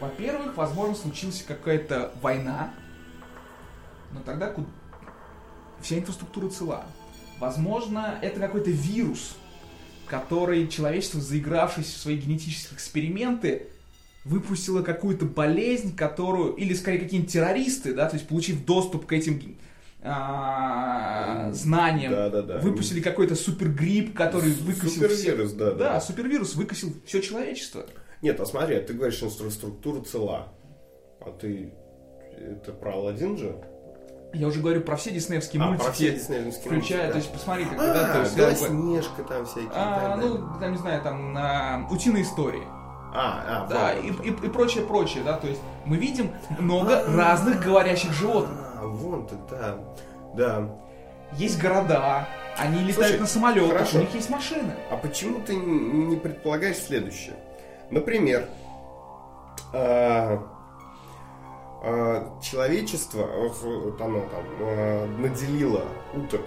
Во-первых, 0.00 0.54
возможно, 0.54 0.94
случилась 0.94 1.42
какая-то 1.48 2.12
война, 2.20 2.74
но 4.12 4.20
тогда 4.20 4.50
ку- 4.50 4.66
вся 5.80 5.96
инфраструктура 5.98 6.50
цела. 6.50 6.84
Возможно, 7.38 8.18
это 8.20 8.38
какой-то 8.38 8.70
вирус, 8.70 9.34
который 10.06 10.68
человечество, 10.68 11.22
заигравшись 11.22 11.86
в 11.86 11.96
свои 11.96 12.18
генетические 12.18 12.74
эксперименты, 12.76 13.68
выпустило 14.24 14.82
какую-то 14.82 15.24
болезнь, 15.24 15.96
которую, 15.96 16.52
или 16.54 16.74
скорее 16.74 16.98
какие-нибудь 16.98 17.32
террористы, 17.32 17.94
да, 17.94 18.08
то 18.08 18.16
есть 18.16 18.28
получив 18.28 18.64
доступ 18.64 19.06
к 19.06 19.12
этим 19.12 19.40
а, 20.02 21.50
знаниям, 21.52 22.12
Да, 22.12 22.28
да, 22.30 22.42
да. 22.42 22.58
выпустили 22.58 23.00
какой-то 23.00 23.34
супергрипп, 23.34 24.14
который 24.16 24.52
выкосил. 24.52 24.90
Супервирус, 25.02 25.52
да, 25.52 25.70
да. 25.72 25.76
Да, 25.94 26.00
супервирус 26.00 26.54
выкосил 26.54 26.92
все 27.06 27.20
человечество. 27.22 27.86
Нет, 28.22 28.38
а 28.40 28.46
смотри, 28.46 28.78
ты 28.80 28.92
говоришь, 28.92 29.22
инфраструктура 29.22 30.02
цела. 30.02 30.48
А 31.20 31.30
ты... 31.32 31.72
Это 32.38 32.72
про 32.72 32.94
Алладин 32.94 33.36
же? 33.36 33.54
Я 34.32 34.46
уже 34.46 34.60
говорю 34.60 34.80
про 34.82 34.96
все 34.96 35.10
диснеевские 35.10 35.60
а, 35.62 35.66
мультики, 35.66 35.84
про 35.84 35.92
все 35.92 36.12
диснеевские 36.14 36.64
включая, 36.72 36.98
мультики, 37.06 37.12
то 37.12 37.18
есть 37.18 37.32
посмотри, 37.32 37.64
да. 37.76 37.94
да, 37.94 38.12
то 38.12 38.18
А, 38.18 38.22
есть, 38.22 38.36
как 38.36 38.70
бы, 38.70 38.76
Белоснежка 38.76 39.22
там 39.24 39.46
всякие. 39.46 39.70
а, 39.74 40.16
далее. 40.16 40.30
ну, 40.38 40.60
там, 40.60 40.72
не 40.72 40.78
знаю, 40.78 41.02
там, 41.02 41.36
а, 41.36 41.88
утиные 41.90 42.22
истории, 42.22 42.62
А, 43.12 43.64
а, 43.64 43.66
да, 43.66 43.94
вот. 43.94 44.24
и, 44.24 44.28
и, 44.28 44.46
и 44.46 44.48
прочее, 44.48 44.84
прочее, 44.84 45.24
да, 45.24 45.36
то 45.36 45.48
есть 45.48 45.60
мы 45.84 45.96
видим 45.96 46.30
много 46.58 47.04
разных 47.06 47.62
говорящих 47.62 48.12
животных. 48.12 48.58
А, 48.76 48.86
вон 48.86 49.26
ты, 49.26 49.36
да. 49.50 49.78
Да. 50.34 50.68
Есть 51.32 51.60
города, 51.60 52.28
они 52.56 52.80
летают 52.80 52.96
Слушай, 52.96 53.20
на 53.20 53.26
самолетах, 53.26 53.72
хорошо. 53.72 53.98
у 53.98 54.00
них 54.00 54.14
есть 54.14 54.30
машины. 54.30 54.74
А 54.90 54.96
почему 54.96 55.40
ты 55.40 55.54
не 55.54 56.16
предполагаешь 56.16 56.78
следующее? 56.78 57.36
Например, 57.90 58.48
а, 59.72 60.42
а, 61.82 62.40
человечество, 62.42 63.26
вот, 63.26 63.56
вот 63.62 64.00
оно 64.00 64.20
там 64.20 64.44
а, 64.60 65.06
наделило 65.18 65.84
уток, 66.14 66.42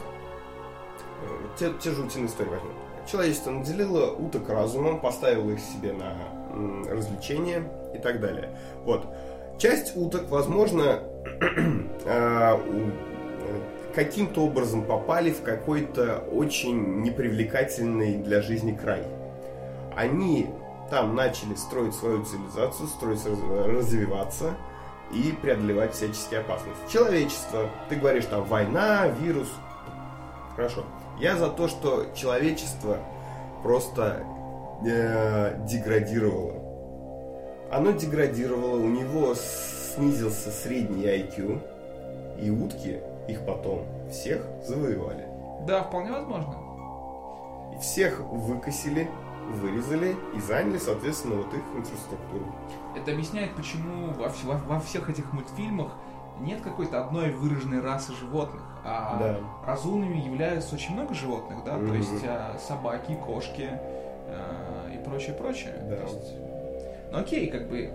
э, 1.21 1.47
те, 1.57 1.73
те 1.79 1.91
же 1.91 2.03
утиные 2.03 2.27
истории 2.27 2.49
возьмем. 2.49 2.73
Человечество 3.09 3.51
наделило 3.51 4.11
уток 4.11 4.49
разумом, 4.49 4.99
поставило 4.99 5.51
их 5.51 5.59
себе 5.59 5.93
на 5.93 6.13
м, 6.53 6.85
развлечение 6.89 7.63
и 7.93 7.97
так 7.97 8.19
далее. 8.21 8.49
Вот. 8.85 9.05
Часть 9.57 9.95
уток, 9.97 10.29
возможно, 10.29 10.99
у- 12.55 12.89
э, 12.89 13.59
каким-то 13.95 14.41
образом 14.45 14.83
попали 14.83 15.31
в 15.31 15.41
какой-то 15.43 16.23
очень 16.31 17.01
непривлекательный 17.01 18.15
для 18.17 18.41
жизни 18.41 18.71
край. 18.73 19.03
Они 19.95 20.49
там 20.89 21.15
начали 21.15 21.55
строить 21.55 21.93
свою 21.95 22.23
цивилизацию, 22.25 22.87
строить, 22.87 23.25
раз- 23.25 23.67
развиваться 23.67 24.53
и 25.11 25.31
преодолевать 25.41 25.93
всяческие 25.93 26.39
опасности. 26.39 26.81
Человечество, 26.91 27.69
ты 27.89 27.95
говоришь 27.95 28.25
там 28.25 28.43
война, 28.45 29.07
вирус, 29.21 29.49
хорошо. 30.55 30.83
Я 31.19 31.37
за 31.37 31.49
то, 31.49 31.67
что 31.67 32.07
человечество 32.15 32.97
просто 33.61 34.23
э, 34.85 35.65
деградировало. 35.67 36.53
оно 37.71 37.91
деградировало, 37.91 38.77
у 38.77 38.87
него 38.89 39.33
снизился 39.35 40.51
средний 40.51 41.03
IQ, 41.05 41.61
и 42.41 42.49
утки 42.49 42.99
их 43.27 43.45
потом 43.45 43.85
всех 44.11 44.45
завоевали. 44.65 45.27
Да, 45.67 45.83
вполне 45.83 46.11
возможно. 46.11 46.55
И 47.75 47.79
всех 47.79 48.19
выкосили, 48.19 49.09
вырезали 49.49 50.15
и 50.35 50.39
заняли, 50.39 50.77
соответственно, 50.77 51.35
вот 51.35 51.53
их 51.53 51.63
инфраструктуру. 51.75 52.45
Это 52.95 53.11
объясняет, 53.11 53.55
почему 53.55 54.07
во, 54.13 54.29
во, 54.43 54.57
во 54.67 54.79
всех 54.79 55.09
этих 55.09 55.31
мультфильмах 55.33 55.91
нет 56.39 56.61
какой-то 56.61 57.03
одной 57.05 57.31
выраженной 57.31 57.79
расы 57.81 58.11
животных, 58.13 58.61
а 58.83 59.17
Да. 59.19 59.37
разумными 59.71 60.17
являются 60.17 60.75
очень 60.75 60.93
много 60.93 61.13
животных, 61.13 61.63
да, 61.63 61.73
то 61.73 61.77
Мгм. 61.83 61.95
есть 61.95 62.23
а, 62.27 62.57
собаки, 62.59 63.15
кошки 63.15 63.69
а, 64.27 64.89
и 64.93 65.03
прочее, 65.03 65.33
прочее. 65.33 65.73
Да. 65.89 65.95
То 65.97 66.03
есть, 66.03 66.33
ну 67.11 67.17
окей, 67.17 67.47
как 67.47 67.69
бы 67.69 67.89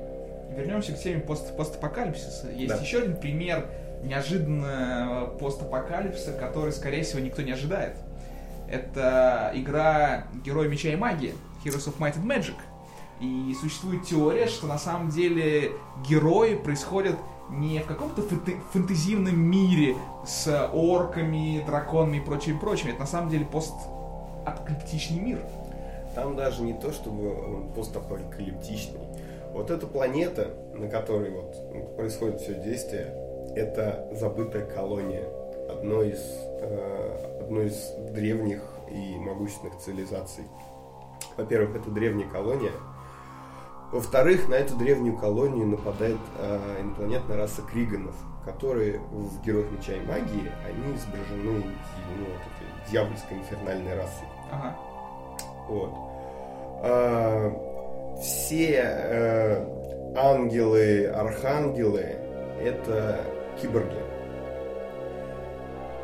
вернемся 0.56 0.92
к 0.92 0.99
теме 0.99 1.20
пост 1.20 1.56
постапокалипсиса. 1.56 2.50
Есть 2.50 2.68
Да. 2.75 2.80
еще 2.80 2.99
один 2.99 3.16
пример 3.16 3.66
неожиданного 4.02 5.26
постапокалипсиса, 5.38 6.32
который, 6.32 6.73
скорее 6.73 7.02
всего, 7.02 7.20
никто 7.20 7.42
не 7.42 7.52
ожидает. 7.52 7.97
Это 8.70 9.50
игра 9.54 10.25
Герой 10.44 10.68
Меча 10.68 10.90
и 10.90 10.97
Магии, 10.97 11.35
Heroes 11.64 11.88
of 11.88 11.99
Might 11.99 12.16
and 12.16 12.25
Magic. 12.26 12.54
И 13.20 13.54
существует 13.61 14.04
теория, 14.04 14.47
что 14.47 14.66
на 14.66 14.78
самом 14.78 15.08
деле 15.11 15.73
герои 16.08 16.54
происходят 16.54 17.16
не 17.50 17.80
в 17.80 17.87
каком-то 17.87 18.23
фэнте- 18.23 18.61
фэнтезийном 18.73 19.37
мире 19.38 19.97
с 20.26 20.68
орками, 20.73 21.64
драконами 21.66 22.18
и 22.18 22.20
прочим, 22.20 22.61
прочим. 22.61 22.90
Это 22.90 23.00
на 23.00 23.06
самом 23.06 23.30
деле 23.30 23.47
постапокалиптичный 23.47 25.18
мир. 25.18 25.40
Там 26.18 26.34
даже 26.34 26.62
не 26.62 26.75
то, 26.75 26.90
чтобы 26.90 27.32
он 27.32 27.72
постапокалиптичный. 27.75 28.98
Вот 29.52 29.70
эта 29.70 29.87
планета, 29.87 30.50
на 30.75 30.88
которой 30.88 31.30
вот 31.30 31.94
происходит 31.94 32.40
все 32.40 32.54
действие, 32.54 33.14
это 33.54 34.08
забытая 34.10 34.66
колония 34.66 35.28
одной 35.70 36.10
из, 36.10 36.20
э, 36.60 37.38
одной 37.42 37.66
из 37.66 37.92
древних 38.10 38.64
и 38.90 39.16
могущественных 39.16 39.78
цивилизаций. 39.78 40.42
Во-первых, 41.37 41.76
это 41.76 41.88
древняя 41.88 42.28
колония. 42.28 42.72
Во-вторых, 43.92 44.48
на 44.48 44.54
эту 44.54 44.75
древнюю 44.75 45.16
колонию 45.16 45.68
нападает 45.68 46.18
э, 46.40 46.80
инопланетная 46.80 47.37
раса 47.37 47.62
Криганов, 47.62 48.16
которые 48.44 48.98
в 48.98 49.40
Героях 49.42 49.70
Меча 49.70 49.92
и 49.92 50.00
Магии, 50.00 50.50
они 50.66 50.96
изображены 50.96 51.44
ну, 51.44 51.52
вот 51.54 52.42
этой 52.42 52.90
дьявольской 52.90 53.38
инфернальной 53.38 53.94
расой. 53.94 54.26
Ага. 54.50 54.88
Вот. 55.68 55.90
А, 56.82 57.52
все 58.20 58.82
э, 58.82 60.14
ангелы, 60.16 61.06
архангелы 61.06 62.16
это 62.60 63.20
киборги. 63.60 63.96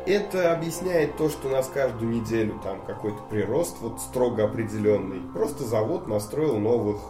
Это 0.05 0.53
объясняет 0.53 1.17
то, 1.17 1.29
что 1.29 1.47
у 1.47 1.51
нас 1.51 1.67
каждую 1.67 2.11
неделю 2.11 2.59
там 2.63 2.81
какой-то 2.85 3.17
прирост 3.23 3.77
вот 3.81 3.99
строго 3.99 4.43
определенный. 4.43 5.19
Просто 5.33 5.63
завод 5.63 6.07
настроил 6.07 6.59
новых. 6.59 7.01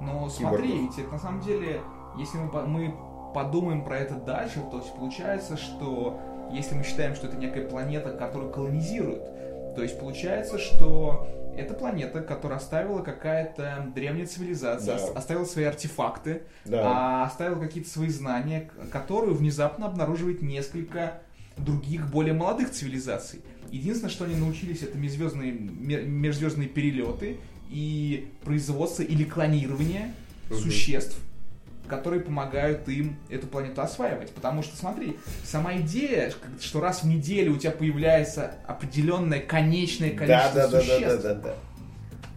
Но 0.00 0.28
Киборгов. 0.28 0.32
смотри, 0.32 0.82
ведь 0.82 0.98
это 0.98 1.10
на 1.10 1.18
самом 1.18 1.40
деле, 1.40 1.80
если 2.16 2.38
мы, 2.38 2.66
мы 2.66 2.94
подумаем 3.34 3.84
про 3.84 3.98
это 3.98 4.14
дальше, 4.14 4.62
то 4.70 4.78
есть 4.78 4.94
получается, 4.94 5.56
что 5.56 6.18
если 6.52 6.76
мы 6.76 6.84
считаем, 6.84 7.14
что 7.14 7.26
это 7.26 7.36
некая 7.36 7.68
планета, 7.68 8.12
которую 8.12 8.52
колонизируют, 8.52 9.24
то 9.74 9.82
есть 9.82 9.98
получается, 9.98 10.58
что 10.58 11.26
это 11.56 11.74
планета, 11.74 12.20
которая 12.20 12.58
оставила 12.58 13.02
какая-то 13.02 13.90
древняя 13.94 14.26
цивилизация, 14.26 14.96
Да. 14.98 15.04
ос- 15.04 15.16
оставила 15.16 15.44
свои 15.44 15.64
артефакты, 15.64 16.42
Да. 16.64 16.82
а 16.84 17.24
оставила 17.24 17.60
какие-то 17.60 17.88
свои 17.90 18.08
знания, 18.08 18.70
которую 18.92 19.34
внезапно 19.34 19.86
обнаруживает 19.86 20.42
несколько 20.42 21.20
других, 21.56 22.08
более 22.10 22.32
молодых 22.34 22.70
цивилизаций. 22.70 23.40
Единственное, 23.70 24.10
что 24.10 24.24
они 24.24 24.34
научились, 24.36 24.82
это 24.82 24.96
межзвездные, 24.98 25.52
ме- 25.52 26.02
межзвездные 26.02 26.68
перелеты 26.68 27.38
и 27.68 28.28
производство 28.44 29.02
или 29.02 29.24
клонирование 29.24 30.12
Мгм. 30.48 30.58
существ, 30.58 31.18
которые 31.90 32.22
помогают 32.22 32.88
им 32.88 33.16
эту 33.28 33.46
планету 33.46 33.82
осваивать. 33.82 34.32
Потому 34.32 34.62
что, 34.62 34.76
смотри, 34.76 35.18
сама 35.44 35.76
идея, 35.78 36.32
что 36.60 36.80
раз 36.80 37.02
в 37.02 37.06
неделю 37.06 37.54
у 37.54 37.56
тебя 37.58 37.72
появляется 37.72 38.54
определенное 38.66 39.40
конечное 39.40 40.12
да, 40.12 40.16
количество 40.16 40.54
да, 40.54 40.66
да, 40.66 40.72
да, 40.72 40.80
существ, 40.80 41.22
да, 41.22 41.34
да, 41.34 41.40
да. 41.40 41.54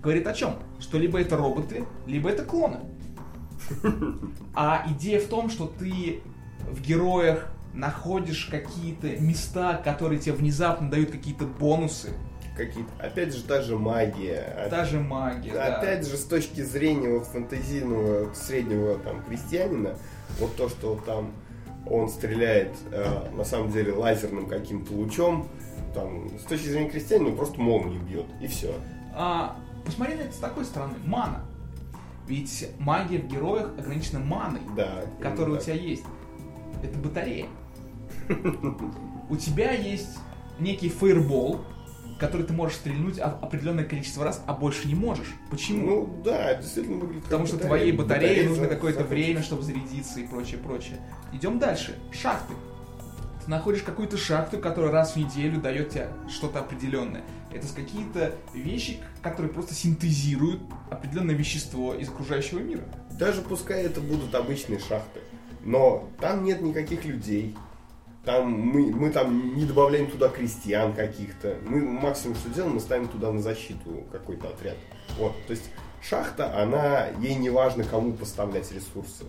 говорит 0.01 0.28
о 0.28 0.34
чем? 0.34 0.56
Что 0.80 0.97
либо 0.97 1.21
это 1.21 1.38
роботы, 1.38 1.86
либо 2.08 2.30
это 2.30 2.43
клоны. 2.43 2.80
А 4.54 4.86
идея 4.89 5.19
в 5.21 5.28
том, 5.28 5.49
что 5.49 5.67
ты 5.67 6.21
в 6.69 6.82
героях 6.82 7.47
находишь 7.73 8.45
какие-то 8.45 9.08
места, 9.19 9.82
которые 9.84 10.19
тебе 10.19 10.34
внезапно 10.34 10.89
дают 10.89 11.12
какие-то 11.12 11.45
бонусы. 11.45 12.10
Какие-то. 12.56 12.92
Опять 13.00 13.34
же, 13.36 13.44
та 13.44 13.62
же 13.62 13.78
магия. 13.78 14.68
Та 14.70 14.86
же 14.86 15.00
магия. 15.00 15.54
да. 15.54 15.78
Опять 15.78 16.08
же, 16.08 16.18
с 16.18 16.24
точки 16.26 16.62
зрения 16.62 17.10
вот 17.10 17.26
фантазийного 17.28 18.34
среднего 18.34 18.98
там 19.00 19.24
крестьянина, 19.24 19.96
вот 20.39 20.56
то, 20.56 20.70
что 20.70 21.00
там 21.06 21.32
он 21.88 22.10
стреляет 22.10 22.72
э, 22.92 23.30
на 23.36 23.44
самом 23.44 23.72
деле 23.72 23.94
лазерным 23.94 24.46
каким-то 24.48 24.94
лучом, 24.94 25.48
там, 25.96 26.30
с 26.39 26.44
точки 26.44 26.68
зрения 26.68 26.89
крестьянина, 26.89 27.36
просто 27.36 27.60
молнию 27.60 28.00
бьет, 28.02 28.26
и 28.42 28.48
все. 28.48 28.74
А, 29.16 29.56
посмотри 29.86 30.16
на 30.16 30.22
это 30.22 30.34
с 30.34 30.38
такой 30.38 30.63
стороны. 30.66 30.94
Мана. 31.06 31.44
Ведь 32.28 32.70
магия 32.80 33.18
в 33.18 33.28
героях 33.28 33.72
ограничена 33.78 34.20
маной, 34.20 34.62
Да. 34.78 35.02
которая 35.22 35.58
у 35.58 35.62
тебя 35.62 35.74
есть. 35.76 36.04
Это 36.84 36.98
батарея. 37.00 37.48
У 39.30 39.36
тебя 39.36 39.72
есть 39.72 40.18
некий 40.60 40.89
фейербол, 40.89 41.62
который 42.19 42.45
ты 42.45 42.54
можешь 42.54 42.78
стрельнуть 42.78 43.19
определенное 43.19 43.86
количество 43.86 44.23
раз, 44.23 44.41
а 44.45 44.54
больше 44.54 44.88
не 44.88 44.95
можешь. 44.95 45.34
Почему? 45.49 45.88
Ну 45.88 46.21
да, 46.23 46.56
действительно 46.56 46.97
выглядит 46.97 47.23
Потому 47.26 47.45
что 47.45 47.56
батарея. 47.56 47.69
твоей 47.78 47.91
батарее 47.91 48.30
Батарея 48.30 48.49
нужно 48.49 48.67
какое-то 48.67 49.04
время, 49.04 49.43
чтобы 49.43 49.63
зарядиться 49.63 50.19
и 50.19 50.28
прочее, 50.28 50.58
прочее. 50.60 50.99
Идем 51.32 51.60
дальше. 51.60 51.97
Шахты. 52.12 52.54
Ты 53.43 53.52
находишь 53.52 53.82
какую-то 53.82 54.15
шахту, 54.17 54.58
которая 54.58 54.91
раз 54.91 55.13
в 55.13 55.17
неделю 55.17 55.60
дает 55.60 55.89
тебе 55.89 56.08
что-то 56.30 56.60
определенное. 56.60 57.23
Это 57.52 57.67
какие-то 57.76 58.34
вещи, 58.54 58.99
которые 59.21 59.52
просто 59.52 59.73
синтезируют 59.76 60.62
определенное 60.89 61.36
вещество 61.36 61.93
из 61.93 62.08
окружающего 62.10 62.60
мира. 62.60 62.84
Даже 63.12 63.41
пускай 63.41 63.84
это 63.84 63.99
будут 63.99 64.34
обычные 64.34 64.80
шахты, 64.80 65.19
но 65.63 66.10
там 66.19 66.45
нет 66.45 66.62
никаких 66.62 67.04
людей. 67.06 67.56
Там 68.25 68.51
мы, 68.51 68.91
мы 68.91 69.09
там 69.09 69.55
не 69.55 69.65
добавляем 69.65 70.09
туда 70.09 70.29
крестьян 70.29 70.93
каких-то. 70.93 71.57
Мы 71.65 71.81
максимум, 71.81 72.36
что 72.38 72.49
делаем, 72.49 72.75
мы 72.75 72.79
ставим 72.79 73.09
туда 73.09 73.31
на 73.31 73.41
защиту 73.41 74.05
какой-то 74.12 74.47
отряд. 74.47 74.77
Вот, 75.17 75.33
то 75.45 75.51
есть 75.51 75.69
шахта, 76.01 76.57
она, 76.57 77.07
ей 77.19 77.36
не 77.36 77.49
важно, 77.49 77.83
кому 77.83 78.13
поставлять 78.13 78.71
ресурсы. 78.71 79.25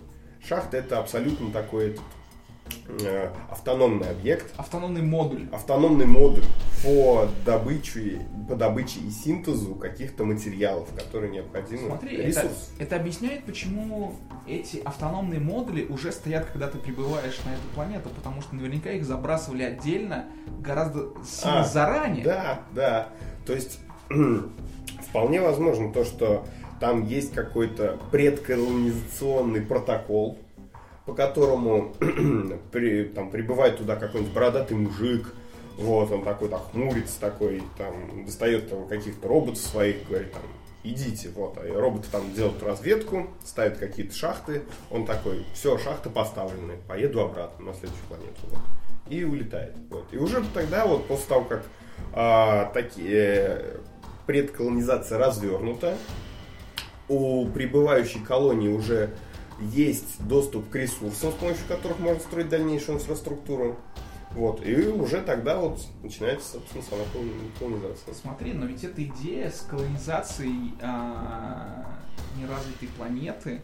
Шахта 0.47 0.77
это 0.77 0.99
абсолютно 0.99 1.51
такой 1.51 1.89
этот, 1.89 2.03
автономный 3.49 4.09
объект, 4.09 4.53
Автономный 4.57 5.01
модуль. 5.01 5.47
автономный 5.51 6.05
модуль 6.05 6.43
по 6.83 7.27
добыче, 7.45 8.21
по 8.47 8.55
добыче 8.55 8.99
и 8.99 9.09
синтезу 9.09 9.75
каких-то 9.75 10.23
материалов, 10.23 10.87
которые 10.95 11.31
необходимы. 11.31 11.87
Смотри, 11.87 12.17
это, 12.17 12.49
это 12.79 12.95
объясняет, 12.95 13.43
почему 13.45 14.15
эти 14.47 14.77
автономные 14.77 15.39
модули 15.39 15.85
уже 15.85 16.11
стоят, 16.11 16.45
когда 16.45 16.67
ты 16.67 16.77
прибываешь 16.77 17.39
на 17.45 17.49
эту 17.53 17.67
планету, 17.73 18.09
потому 18.09 18.41
что 18.41 18.55
наверняка 18.55 18.91
их 18.91 19.05
забрасывали 19.05 19.63
отдельно 19.63 20.25
гораздо 20.59 21.09
сильно 21.25 21.61
А, 21.61 21.63
заранее. 21.63 22.23
Да, 22.23 22.61
да. 22.73 23.09
То 23.45 23.53
есть 23.53 23.79
вполне 25.09 25.41
возможно 25.41 25.91
то, 25.91 26.05
что 26.05 26.45
там 26.79 27.05
есть 27.05 27.33
какой-то 27.33 27.97
предколонизационный 28.11 29.61
протокол, 29.61 30.37
по 31.05 31.13
которому 31.13 31.93
при, 32.71 33.05
там, 33.05 33.29
прибывает 33.29 33.77
туда 33.77 33.95
какой-нибудь 33.95 34.33
бородатый 34.33 34.73
мужик, 34.73 35.33
вот, 35.77 36.11
он 36.11 36.23
такой, 36.23 36.49
так, 36.49 36.71
хмурится 36.71 37.19
такой, 37.19 37.61
там, 37.77 38.25
достает 38.25 38.69
там 38.69 38.87
каких-то 38.87 39.27
роботов 39.27 39.57
своих, 39.57 40.07
говорит, 40.07 40.31
там, 40.31 40.41
идите, 40.83 41.29
вот, 41.35 41.57
а 41.57 41.79
роботы 41.79 42.07
там 42.11 42.33
делают 42.33 42.63
разведку, 42.63 43.27
ставят 43.43 43.77
какие-то 43.77 44.15
шахты, 44.15 44.63
он 44.89 45.05
такой, 45.05 45.45
все, 45.53 45.77
шахты 45.77 46.09
поставлены, 46.09 46.77
поеду 46.87 47.21
обратно 47.21 47.65
на 47.65 47.73
следующую 47.73 48.05
планету, 48.07 48.41
вот, 48.49 48.59
и 49.09 49.23
улетает, 49.23 49.75
вот. 49.89 50.05
И 50.11 50.17
уже 50.17 50.43
тогда, 50.53 50.85
вот, 50.85 51.07
после 51.07 51.27
того, 51.27 51.45
как 51.45 51.65
а, 52.13 52.71
такие 52.73 53.79
предколонизация 54.25 55.17
развернута, 55.17 55.97
у 57.07 57.45
прибывающей 57.47 58.19
колонии 58.23 58.69
уже 58.69 59.11
есть 59.59 60.25
доступ 60.25 60.69
к 60.69 60.75
ресурсам, 60.75 61.31
с 61.31 61.35
помощью 61.35 61.65
которых 61.67 61.99
можно 61.99 62.19
строить 62.19 62.49
дальнейшую 62.49 62.97
инфраструктуру. 62.97 63.77
Вот, 64.31 64.65
и 64.65 64.75
уже 64.87 65.21
тогда 65.21 65.57
вот 65.57 65.81
начинается, 66.03 66.53
собственно, 66.53 66.83
сама 66.83 67.03
колони- 67.13 67.51
колонизация. 67.57 68.13
Смотри, 68.13 68.51
но 68.51 68.65
ведь 68.65 68.83
эта 68.83 69.01
идея 69.03 69.49
с 69.49 69.61
колонизацией 69.61 70.73
а, 70.81 71.85
неразвитой 72.37 72.89
планеты, 72.97 73.61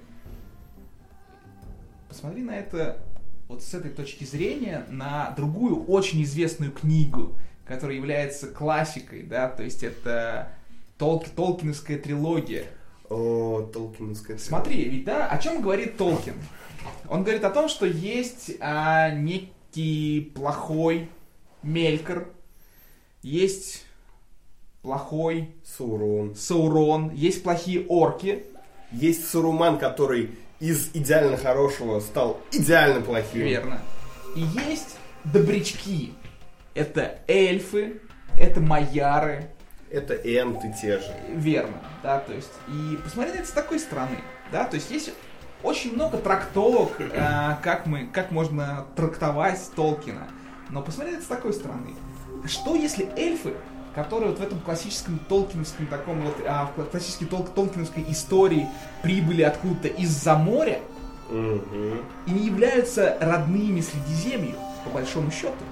посмотри 2.07 2.41
на 2.41 2.51
это 2.51 3.03
вот 3.49 3.63
с 3.63 3.73
этой 3.73 3.91
точки 3.91 4.23
зрения, 4.23 4.85
на 4.89 5.31
другую 5.31 5.83
очень 5.85 6.23
известную 6.23 6.71
книгу, 6.71 7.35
которая 7.65 7.97
является 7.97 8.47
классикой, 8.47 9.23
да, 9.23 9.49
то 9.49 9.63
есть 9.63 9.83
это 9.83 10.53
Толк, 10.97 11.27
Толкиновская 11.29 11.97
трилогия. 11.97 12.65
О, 13.11 13.69
Толкиновская. 13.73 14.37
Смотри, 14.37 14.85
ведь 14.85 15.03
да, 15.03 15.27
о 15.27 15.37
чем 15.37 15.61
говорит 15.61 15.97
Толкин? 15.97 16.35
Он 17.09 17.23
говорит 17.23 17.43
о 17.43 17.49
том, 17.49 17.67
что 17.67 17.85
есть 17.85 18.51
а, 18.61 19.09
некий 19.11 20.31
плохой 20.33 21.09
Мелькор, 21.61 22.29
есть 23.21 23.83
плохой 24.81 25.53
Саурон. 25.63 26.35
Саурон, 26.35 27.11
есть 27.13 27.43
плохие 27.43 27.85
орки. 27.85 28.45
Есть 28.91 29.27
Саруман, 29.29 29.77
который 29.77 30.31
из 30.59 30.89
идеально 30.93 31.37
хорошего 31.37 31.99
стал 31.99 32.39
идеально 32.51 33.01
плохим. 33.01 33.41
Верно. 33.41 33.81
И 34.35 34.41
есть 34.41 34.97
добрячки. 35.25 36.13
Это 36.73 37.19
эльфы, 37.27 38.01
это 38.37 38.59
майяры. 38.61 39.51
Это 39.91 40.13
энты 40.13 40.73
те 40.81 40.99
же. 40.99 41.13
Верно, 41.29 41.77
да, 42.01 42.19
то 42.19 42.33
есть, 42.33 42.51
и 42.69 42.97
посмотри 43.03 43.33
на 43.33 43.37
это 43.37 43.47
с 43.47 43.51
такой 43.51 43.79
стороны, 43.79 44.19
да, 44.51 44.63
то 44.63 44.75
есть 44.75 44.89
есть 44.89 45.11
очень 45.63 45.93
много 45.93 46.17
трактовок, 46.17 46.93
э, 46.99 47.55
как 47.61 47.85
мы, 47.85 48.07
как 48.07 48.31
можно 48.31 48.85
трактовать 48.95 49.59
Толкина, 49.75 50.29
но 50.69 50.81
посмотри 50.81 51.11
на 51.11 51.15
это 51.17 51.25
с 51.25 51.27
такой 51.27 51.53
стороны. 51.53 51.93
Что 52.45 52.75
если 52.75 53.07
эльфы 53.17 53.53
которые 53.93 54.29
вот 54.29 54.39
в 54.39 54.43
этом 54.43 54.59
классическом 54.59 55.19
толкиновском 55.27 55.87
таком 55.87 56.21
вот, 56.21 56.35
а, 56.47 56.71
в 56.77 56.89
классической 56.89 57.25
тол 57.25 57.43
толкиновской 57.43 58.05
истории 58.09 58.67
прибыли 59.01 59.41
откуда-то 59.41 59.89
из-за 59.89 60.35
моря 60.35 60.79
Мгм. 61.29 62.01
и 62.25 62.31
не 62.31 62.45
являются 62.45 63.17
родными 63.19 63.81
Средиземью, 63.81 64.55
по 64.83 64.91
большому 64.91 65.31
счету. 65.31 65.63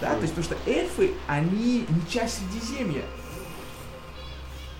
Да, 0.00 0.14
то 0.14 0.22
есть, 0.22 0.34
потому 0.34 0.44
что 0.58 0.70
эльфы, 0.70 1.12
они 1.26 1.86
не 1.88 2.10
часть 2.12 2.38
Средиземья. 2.38 3.02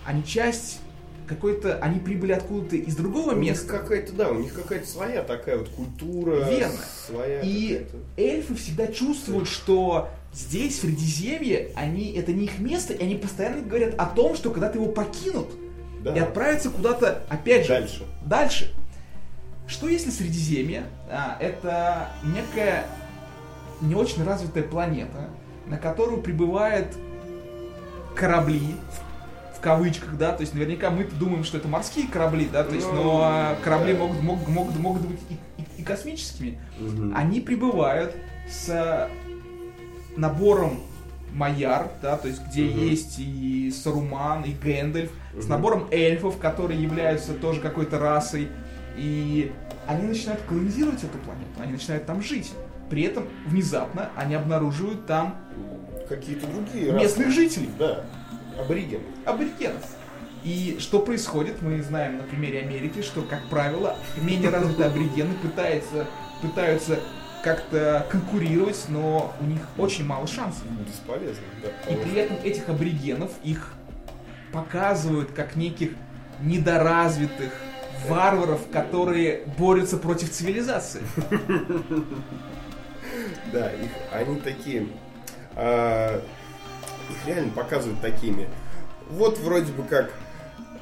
Они 0.04 0.24
часть 0.24 0.80
какой-то, 1.26 1.78
они 1.78 1.98
прибыли 1.98 2.32
откуда-то 2.32 2.76
из 2.76 2.94
другого 2.94 3.32
У 3.32 3.38
них 3.38 3.52
места. 3.54 3.66
какая-то, 3.66 4.12
да, 4.12 4.30
у 4.30 4.38
них 4.38 4.54
какая-то 4.54 4.86
своя 4.86 5.22
такая 5.22 5.58
вот 5.58 5.68
культура. 5.70 6.48
Верно. 6.48 6.78
Своя 7.06 7.40
И 7.42 7.86
эльфы 8.16 8.54
всегда 8.54 8.86
чувствуют, 8.86 9.48
что 9.48 10.08
здесь, 10.32 10.76
в 10.78 10.80
Средиземье, 10.82 11.72
они, 11.74 12.12
это 12.12 12.32
не 12.32 12.44
их 12.44 12.58
место, 12.60 12.92
и 12.92 13.02
они 13.02 13.16
постоянно 13.16 13.62
говорят 13.62 13.94
о 13.98 14.06
том, 14.06 14.36
что 14.36 14.50
когда-то 14.50 14.78
его 14.78 14.92
покинут 14.92 15.48
Да. 16.04 16.14
и 16.14 16.18
отправятся 16.20 16.70
куда-то, 16.70 17.24
опять 17.28 17.62
же, 17.62 17.68
Дальше. 17.72 18.02
Дальше. 18.24 18.74
Что 19.66 19.88
если 19.88 20.10
Средиземье 20.10 20.84
а, 21.10 21.36
это 21.40 22.10
некая 22.22 22.86
не 23.80 23.94
очень 23.94 24.24
развитая 24.24 24.62
планета, 24.64 25.28
на 25.66 25.76
которую 25.78 26.20
прибывают 26.22 26.88
корабли, 28.14 28.76
в 29.56 29.60
кавычках, 29.60 30.16
да, 30.16 30.32
то 30.32 30.42
есть 30.42 30.54
наверняка 30.54 30.90
мы 30.90 31.04
думаем, 31.04 31.44
что 31.44 31.58
это 31.58 31.66
морские 31.68 32.06
корабли, 32.08 32.48
да, 32.52 32.62
то 32.64 32.74
есть, 32.74 32.86
Ну, 32.92 33.02
но 33.02 33.20
а, 33.22 33.56
корабли 33.64 33.92
да. 33.94 33.98
могут, 34.00 34.22
могут, 34.22 34.48
могут, 34.48 34.76
могут 34.78 35.02
быть 35.02 35.20
и, 35.28 35.34
и- 35.60 35.80
и 35.80 35.82
космическими. 35.82 36.58
Мгм. 36.78 37.12
Они 37.16 37.40
прибывают 37.40 38.14
с 38.48 39.08
набором 40.16 40.80
Маяр, 41.34 41.90
да, 42.00 42.16
то 42.16 42.28
есть 42.28 42.40
где 42.46 42.64
Мгм. 42.64 42.78
есть 42.78 43.16
и 43.18 43.70
Саруман, 43.74 44.42
и 44.44 44.52
Гэндальф, 44.52 45.10
с 45.34 45.44
Мгм. 45.44 45.48
набором 45.50 45.88
эльфов, 45.90 46.38
которые 46.38 46.80
являются 46.82 47.34
тоже 47.34 47.60
какой-то 47.60 47.98
расой, 47.98 48.48
и 48.96 49.52
они 49.86 50.06
начинают 50.06 50.40
колонизировать 50.42 51.02
эту 51.04 51.18
планету, 51.18 51.50
они 51.62 51.72
начинают 51.72 52.06
там 52.06 52.22
жить. 52.22 52.52
При 52.90 53.02
этом 53.02 53.28
внезапно 53.46 54.10
они 54.16 54.34
обнаруживают 54.34 55.06
там 55.06 55.36
Какие-то 56.08 56.46
другие 56.46 56.92
местных 56.92 57.26
расы. 57.26 57.36
жителей, 57.40 57.70
Да. 57.78 58.04
Абориген. 58.58 59.00
аборигенов. 59.24 59.82
И 60.44 60.76
что 60.78 61.00
происходит, 61.00 61.60
мы 61.62 61.82
знаем 61.82 62.18
на 62.18 62.22
примере 62.22 62.60
Америки, 62.60 63.02
что, 63.02 63.22
как 63.22 63.48
правило, 63.48 63.96
менее 64.22 64.50
развитые 64.50 64.86
аборигены 64.86 65.34
пытаются, 65.42 66.06
пытаются 66.40 67.00
как-то 67.42 68.06
конкурировать, 68.10 68.84
но 68.88 69.34
у 69.40 69.44
них 69.44 69.60
очень 69.76 70.04
мало 70.06 70.26
шансов. 70.28 70.62
Бесполезно, 70.86 71.42
да. 71.62 71.92
И 71.92 71.96
при 71.96 72.14
этом 72.20 72.36
этих 72.44 72.68
аборигенов 72.68 73.32
их 73.42 73.72
показывают 74.52 75.32
как 75.32 75.56
неких 75.56 75.90
недоразвитых 76.40 77.52
варваров, 78.08 78.60
которые 78.70 79.42
борются 79.58 79.96
против 79.96 80.30
цивилизации. 80.30 81.02
Да, 83.52 83.72
их, 83.72 83.90
они 84.12 84.40
такие, 84.40 84.88
а, 85.54 86.22
их 87.10 87.26
реально 87.26 87.52
показывают 87.52 88.00
такими. 88.00 88.48
Вот 89.08 89.38
вроде 89.38 89.72
бы 89.72 89.84
как, 89.84 90.12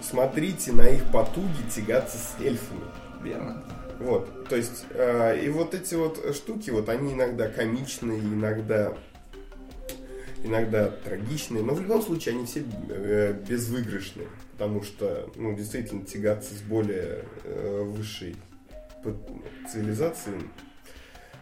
смотрите 0.01 0.73
на 0.73 0.89
их 0.89 1.05
потуги 1.13 1.69
тягаться 1.75 2.17
с 2.17 2.41
эльфами. 2.41 2.85
Верно. 3.23 3.63
Вот, 3.99 4.49
то 4.49 4.57
есть, 4.57 4.87
а, 4.91 5.35
и 5.35 5.49
вот 5.49 5.75
эти 5.75 5.95
вот 5.95 6.35
штуки, 6.35 6.71
вот 6.71 6.89
они 6.89 7.15
иногда 7.15 7.49
комичные, 7.49 8.19
иногда, 8.21 8.95
иногда 10.43 10.89
трагичные, 10.89 11.63
но 11.63 11.75
в 11.75 11.81
любом 11.81 12.03
случае 12.03 12.35
они 12.35 12.47
все 12.47 12.65
э, 12.89 13.33
безвыигрышные, 13.49 14.29
потому 14.53 14.83
что, 14.83 15.31
ну, 15.37 15.55
действительно, 15.55 16.05
тягаться 16.05 16.55
с 16.55 16.61
более 16.61 17.25
э, 17.45 17.83
высшей 17.85 18.37
цивилизацией 19.71 20.41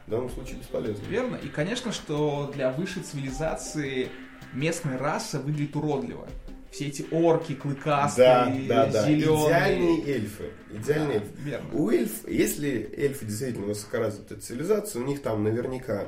в 0.07 0.11
данном 0.11 0.31
случае 0.31 0.59
бесполезно. 0.59 1.05
Верно. 1.09 1.37
И, 1.37 1.49
конечно, 1.49 1.93
что 1.93 2.51
для 2.55 2.71
высшей 2.73 3.03
цивилизации 3.03 4.09
местная 4.53 4.99
раса 4.99 5.38
выглядит 5.41 5.77
уродливо. 5.77 6.29
Все 6.71 6.87
эти 6.87 7.05
орки, 7.11 7.53
Да, 7.53 7.61
клыкастые, 7.61 8.67
да, 8.67 8.87
да. 8.87 9.07
зеленые. 9.07 9.47
Идеальные 9.47 10.07
эльфы. 10.07 10.51
Идеальные 10.71 11.17
эльфы. 11.19 11.31
Верно. 11.38 11.69
У 11.75 11.91
эльф, 11.91 12.27
если 12.29 12.91
эльфы 12.97 13.27
действительно 13.27 13.67
высокоразвитая 13.67 14.38
цивилизация, 14.41 15.03
у 15.03 15.05
них 15.05 15.21
там 15.23 15.45
наверняка 15.45 16.07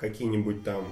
какие-нибудь 0.00 0.64
там 0.64 0.86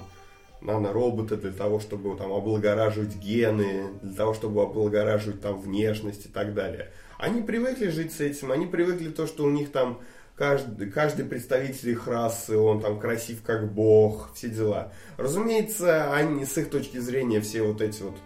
нанороботы 0.61 1.37
для 1.37 1.51
того, 1.51 1.79
чтобы 1.79 2.15
там 2.15 2.31
облагораживать 2.31 3.15
гены, 3.15 3.89
для 4.01 4.13
того, 4.13 4.33
чтобы 4.33 4.61
облагораживать 4.61 5.41
там 5.41 5.59
внешность 5.59 6.27
и 6.27 6.29
так 6.29 6.53
далее. 6.53 6.91
Они 7.17 7.41
привыкли 7.41 7.87
жить 7.87 8.13
с 8.13 8.19
этим, 8.19 8.51
они 8.51 8.65
привыкли 8.65 9.09
то, 9.09 9.27
что 9.27 9.43
у 9.43 9.49
них 9.49 9.71
там 9.71 10.01
каждый, 10.35 10.89
каждый 10.89 11.25
представитель 11.25 11.89
их 11.89 12.07
расы, 12.07 12.57
он 12.57 12.81
там 12.81 12.99
красив 12.99 13.43
как 13.43 13.71
бог, 13.71 14.31
все 14.33 14.49
дела. 14.49 14.91
Разумеется, 15.17 16.13
они 16.13 16.45
с 16.45 16.57
их 16.57 16.69
точки 16.69 16.97
зрения 16.97 17.41
все 17.41 17.61
вот 17.63 17.81
эти 17.81 18.01
вот 18.01 18.17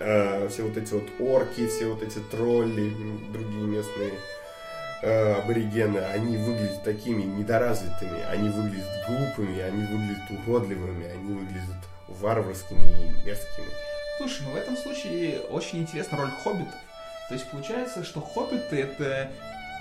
э, 0.00 0.48
все 0.48 0.62
вот 0.62 0.76
эти 0.76 0.92
вот 0.92 1.04
орки, 1.20 1.66
все 1.66 1.86
вот 1.86 2.02
эти 2.02 2.18
тролли, 2.30 2.92
другие 3.32 3.64
местные 3.64 4.12
э, 5.02 5.34
аборигены, 5.34 5.98
они 5.98 6.36
выглядят 6.36 6.82
такими 6.82 7.22
недоразвитыми, 7.22 8.22
они 8.30 8.48
выглядят 8.48 8.88
глупыми, 9.06 9.60
они 9.60 9.84
выглядят 9.86 10.46
уродливыми, 10.46 11.06
они 11.06 11.34
выглядят 11.34 11.84
варварскими 12.08 12.86
и 12.86 13.26
мерзкими. 13.26 13.68
Слушай, 14.18 14.42
ну 14.46 14.52
в 14.52 14.56
этом 14.56 14.76
случае 14.76 15.40
очень 15.50 15.80
интересна 15.80 16.18
роль 16.18 16.30
хоббитов. 16.42 16.74
То 17.28 17.34
есть 17.34 17.50
получается, 17.50 18.04
что 18.04 18.20
хоббиты 18.20 18.80
это 18.80 19.30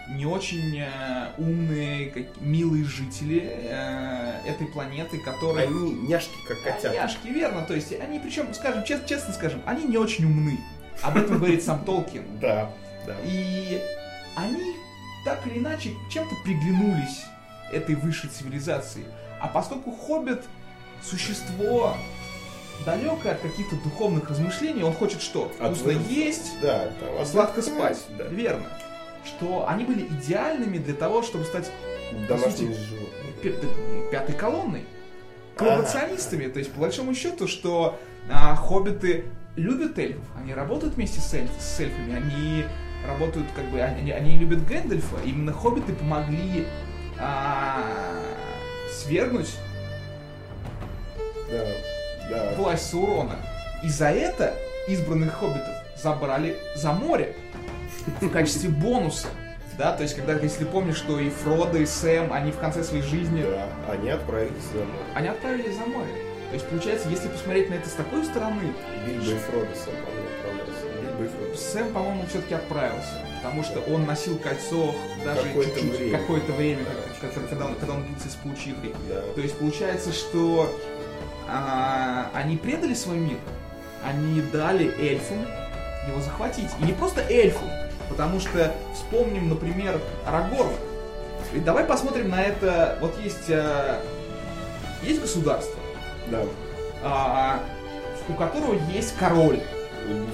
не 0.09 0.25
очень 0.25 0.77
э, 0.79 1.29
умные, 1.37 2.09
как- 2.11 2.41
милые 2.41 2.83
жители 2.83 3.41
э, 3.43 4.41
этой 4.45 4.67
планеты, 4.67 5.17
которые... 5.19 5.67
Они 5.67 5.93
няшки, 5.93 6.33
как 6.47 6.61
котята. 6.63 6.93
Няшки, 6.93 7.27
верно. 7.27 7.61
То 7.63 7.73
есть 7.73 7.93
они, 7.99 8.19
причем, 8.19 8.53
скажем, 8.53 8.83
честно, 8.83 9.07
честно 9.07 9.33
скажем, 9.33 9.61
они 9.65 9.85
не 9.85 9.97
очень 9.97 10.25
умны. 10.25 10.59
Об 11.01 11.17
этом 11.17 11.37
говорит 11.37 11.63
сам 11.63 11.83
Толкин. 11.85 12.23
Да, 12.41 12.69
да. 13.05 13.15
И 13.25 13.81
они 14.35 14.75
так 15.25 15.45
или 15.47 15.59
иначе 15.59 15.91
чем-то 16.11 16.35
приглянулись 16.43 17.23
этой 17.71 17.95
высшей 17.95 18.29
цивилизации. 18.29 19.05
А 19.39 19.47
поскольку 19.47 19.91
Хоббит 19.91 20.43
существо 21.01 21.95
далекое 22.85 23.33
от 23.33 23.39
каких-то 23.39 23.75
духовных 23.77 24.29
размышлений, 24.29 24.83
он 24.83 24.93
хочет 24.93 25.21
что? 25.21 25.49
Вкусно 25.49 25.91
есть, 25.91 26.59
Да, 26.61 26.89
там, 26.99 27.25
сладко 27.25 27.61
спать. 27.61 27.99
Да. 28.17 28.25
Верно. 28.25 28.65
Что 29.25 29.67
они 29.67 29.85
были 29.85 30.05
идеальными 30.07 30.77
для 30.77 30.93
того, 30.93 31.21
чтобы 31.23 31.45
стать 31.45 31.71
сути, 32.39 32.75
пятой 34.11 34.35
колонной. 34.35 34.85
Коллаборационистами. 35.55 36.47
То 36.47 36.59
есть, 36.59 36.71
по 36.73 36.81
большому 36.81 37.13
счету, 37.13 37.47
что 37.47 37.99
а, 38.31 38.55
хоббиты 38.55 39.25
любят 39.55 39.97
эльфов, 39.99 40.25
они 40.37 40.53
работают 40.53 40.95
вместе 40.95 41.19
с, 41.19 41.33
эльф- 41.33 41.59
с 41.59 41.79
эльфами, 41.79 42.15
они 42.15 42.65
работают, 43.07 43.47
как 43.55 43.65
бы, 43.65 43.79
они, 43.81 44.11
они 44.11 44.37
любят 44.37 44.65
Гэндальфа. 44.67 45.17
Именно 45.25 45.53
хоббиты 45.53 45.93
помогли 45.93 46.65
а, 47.19 47.83
свергнуть 48.91 49.55
Да, 51.51 51.65
да. 52.29 52.53
власть 52.57 52.89
Саурона. 52.89 53.35
И 53.83 53.89
за 53.89 54.09
это 54.09 54.55
избранных 54.87 55.33
хоббитов 55.33 55.67
забрали 56.01 56.55
за 56.75 56.93
море 56.93 57.35
в 58.21 58.29
качестве 58.29 58.69
бонуса. 58.69 59.27
Да, 59.77 59.91
то 59.93 60.03
есть, 60.03 60.15
когда, 60.15 60.33
если 60.39 60.65
помнишь, 60.65 60.97
что 60.97 61.19
и 61.19 61.29
Фродо, 61.29 61.79
и 61.79 61.85
Сэм, 61.85 62.31
они 62.31 62.51
в 62.51 62.57
конце 62.59 62.83
своей 62.83 63.01
жизни, 63.03 63.41
Да, 63.41 63.67
они 63.91 64.09
отправились 64.09 64.61
за 64.71 64.83
мной. 64.85 64.97
они 65.15 65.27
отправились 65.29 65.75
за 65.75 65.85
море. 65.85 66.11
То 66.49 66.53
есть, 66.55 66.67
получается, 66.67 67.09
если 67.09 67.27
посмотреть 67.29 67.71
на 67.71 67.73
это 67.75 67.89
с 67.89 67.93
такой 67.93 68.23
стороны, 68.23 68.61
Бильбо 69.07 69.31
и 69.31 69.37
Фродо 69.39 69.73
сам, 69.73 69.95
по-моему, 70.05 70.27
отправлялся. 70.37 70.85
Бильбо 71.01 71.23
и 71.23 71.27
Фродо. 71.27 71.57
Сэм, 71.57 71.93
по-моему, 71.93 72.25
все-таки 72.29 72.53
отправился. 72.53 73.09
Потому 73.41 73.63
что 73.63 73.79
он 73.81 74.05
носил 74.05 74.37
кольцо 74.37 74.93
даже 75.25 75.41
Какое-то 75.41 75.79
чуть-чуть, 75.81 75.99
время. 75.99 76.17
какое-то 76.19 76.51
время, 76.53 76.83
Да, 76.85 77.27
как- 77.27 77.49
когда, 77.49 77.65
он, 77.65 77.75
когда 77.75 77.93
он 77.95 78.03
бился 78.03 78.29
с 78.29 78.35
паучихой. 78.35 78.93
Да. 79.09 79.21
То 79.33 79.41
есть 79.41 79.57
получается, 79.57 80.13
что 80.13 80.69
а, 81.47 82.29
они 82.33 82.57
предали 82.57 82.93
свой 82.93 83.17
мир, 83.17 83.37
они 84.05 84.41
дали 84.41 84.93
эльфам 84.99 85.39
его 86.07 86.21
захватить. 86.21 86.69
И 86.79 86.83
не 86.85 86.93
просто 86.93 87.21
эльфам, 87.29 87.69
потому 88.13 88.39
что 88.39 88.71
вспомним, 88.93 89.49
например, 89.49 89.99
Арагорна. 90.25 90.73
И 91.51 91.59
давай 91.59 91.83
посмотрим 91.83 92.29
на 92.29 92.41
это. 92.43 92.97
Вот 93.01 93.19
есть, 93.23 93.49
а, 93.49 93.99
есть 95.01 95.19
государство, 95.19 95.79
Да. 96.27 96.43
а, 97.03 97.59
у 98.29 98.33
которого 98.33 98.77
есть 98.93 99.15
король, 99.17 99.59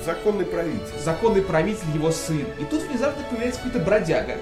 Законный 0.05 0.45
правитель. 0.45 0.99
законный 1.03 1.41
правитель, 1.41 1.87
его 1.93 2.11
сын. 2.11 2.45
И 2.59 2.65
тут 2.65 2.81
внезапно 2.83 3.23
появляется 3.29 3.61
какой-то 3.61 3.85
бродяга, 3.85 4.35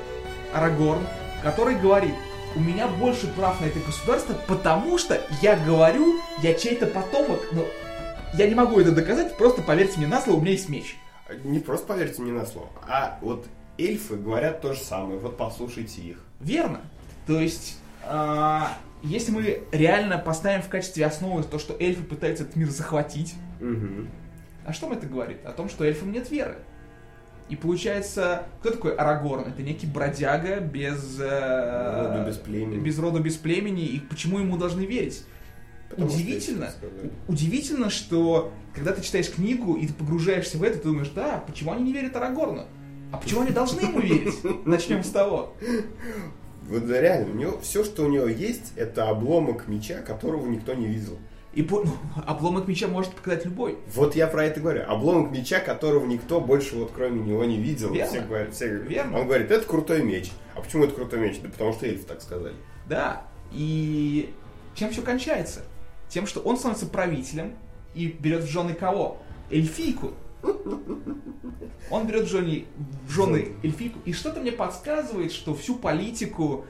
Арагорн, 0.53 1.05
который 1.43 1.75
говорит, 1.75 2.15
у 2.55 2.59
меня 2.59 2.87
больше 2.87 3.27
прав 3.27 3.61
на 3.61 3.65
это 3.65 3.79
государство, 3.79 4.33
потому 4.47 4.97
что 4.97 5.21
я 5.41 5.55
говорю, 5.57 6.19
я 6.41 6.53
чей-то 6.55 6.87
потомок, 6.87 7.41
но 7.51 7.65
я 8.33 8.47
не 8.47 8.55
могу 8.55 8.79
это 8.79 8.91
доказать, 8.91 9.37
просто 9.37 9.61
поверьте 9.61 9.97
мне 9.97 10.07
на 10.07 10.21
слово, 10.21 10.37
у 10.37 10.41
меня 10.41 10.51
есть 10.53 10.69
меч. 10.69 10.97
Не 11.43 11.59
просто 11.59 11.87
поверьте 11.87 12.21
мне 12.21 12.31
на 12.31 12.45
слово, 12.45 12.69
а 12.87 13.17
вот 13.21 13.47
эльфы 13.77 14.15
говорят 14.15 14.61
то 14.61 14.73
же 14.73 14.79
самое. 14.79 15.19
Вот 15.19 15.37
послушайте 15.37 16.01
их. 16.01 16.23
Верно. 16.39 16.81
То 17.25 17.39
есть, 17.39 17.77
а, 18.03 18.77
если 19.03 19.31
мы 19.31 19.63
реально 19.71 20.17
поставим 20.17 20.61
в 20.61 20.69
качестве 20.69 21.05
основы 21.05 21.43
то, 21.43 21.59
что 21.59 21.75
эльфы 21.79 22.03
пытаются 22.03 22.43
этот 22.43 22.55
мир 22.55 22.69
захватить, 22.69 23.35
Угу. 23.59 24.07
А 24.65 24.73
что 24.73 24.91
это 24.91 25.07
говорит? 25.07 25.45
О 25.45 25.51
том, 25.51 25.69
что 25.69 25.85
эльфам 25.85 26.11
нет 26.11 26.29
веры. 26.29 26.57
И 27.47 27.55
получается, 27.55 28.43
кто 28.59 28.71
такой 28.71 28.93
Арагорн? 28.93 29.47
Это 29.47 29.63
некий 29.63 29.87
бродяга 29.87 30.59
без... 30.59 31.17
э, 31.17 32.25
без 32.27 32.35
племени. 32.35 32.79
без 32.83 32.99
рода, 32.99 33.19
без 33.21 33.37
племени. 33.37 33.85
И 33.85 34.01
почему 34.01 34.39
ему 34.39 34.57
должны 34.57 34.81
верить? 34.85 35.23
Потому 35.89 36.09
что 36.09 36.17
Удивительно. 36.17 36.71
Удивительно, 37.27 37.89
что 37.89 38.51
когда 38.75 38.91
ты 38.91 39.01
читаешь 39.01 39.29
книгу 39.31 39.75
и 39.75 39.87
ты 39.87 39.93
погружаешься 39.93 40.57
в 40.57 40.63
это, 40.63 40.77
ты 40.79 40.89
думаешь, 40.89 41.09
да, 41.09 41.43
почему 41.47 41.71
они 41.71 41.83
не 41.83 41.93
верят 41.93 42.15
Арагорну? 42.15 42.65
А 43.11 43.17
почему 43.17 43.41
они 43.41 43.51
должны 43.51 43.81
ему 43.81 43.99
верить? 43.99 44.35
Начнем 44.65 45.03
с 45.03 45.09
того. 45.09 45.53
Вот 46.69 46.83
реально, 46.89 47.31
у 47.31 47.35
него 47.35 47.59
все, 47.61 47.85
что 47.85 48.03
у 48.03 48.09
него 48.09 48.27
есть, 48.27 48.73
это 48.75 49.07
обломок 49.09 49.67
меча, 49.69 50.01
которого 50.01 50.45
никто 50.47 50.73
не 50.73 50.87
видел. 50.87 51.17
И 51.53 51.63
по- 51.63 51.81
ну, 51.83 51.91
обломок 52.25 52.67
меча 52.67 52.87
может 52.87 53.13
показать 53.13 53.45
любой. 53.45 53.77
Вот 53.95 54.15
я 54.15 54.27
про 54.27 54.45
это 54.45 54.59
говорю. 54.59 54.83
Обломок 54.87 55.31
меча, 55.31 55.59
которого 55.59 56.05
никто 56.05 56.41
больше 56.41 56.75
вот 56.75 56.91
кроме 56.93 57.21
него 57.21 57.43
не 57.45 57.57
видел. 57.57 57.93
Верно. 57.93 58.11
Все 58.11 58.21
говорят, 58.21 58.53
все. 58.53 58.67
Верно. 58.77 59.19
Он 59.19 59.25
говорит, 59.25 59.49
это 59.49 59.65
крутой 59.65 60.03
меч. 60.03 60.29
А 60.55 60.61
почему 60.61 60.83
это 60.83 60.93
крутой 60.93 61.19
меч? 61.19 61.39
Да 61.41 61.49
потому 61.49 61.73
что 61.73 61.85
эльфы 61.87 62.05
так 62.05 62.21
сказали. 62.21 62.53
Да. 62.87 63.23
И 63.53 64.31
чем 64.75 64.91
все 64.91 65.01
кончается? 65.01 65.61
Тем, 66.09 66.25
что 66.27 66.39
он 66.41 66.57
становится 66.57 66.85
правителем 66.87 67.53
и 67.93 68.07
берет 68.07 68.43
в 68.43 68.47
жены 68.49 68.73
кого? 68.73 69.17
Эльфийку. 69.51 70.11
Он 71.89 72.05
берет 72.07 72.25
в 72.25 72.27
жены, 72.29 72.65
в 73.07 73.11
жены 73.11 73.53
эльфийку. 73.63 73.99
И 74.05 74.13
что-то 74.13 74.39
мне 74.41 74.51
подсказывает, 74.51 75.31
что 75.31 75.55
всю 75.55 75.75
политику 75.75 76.65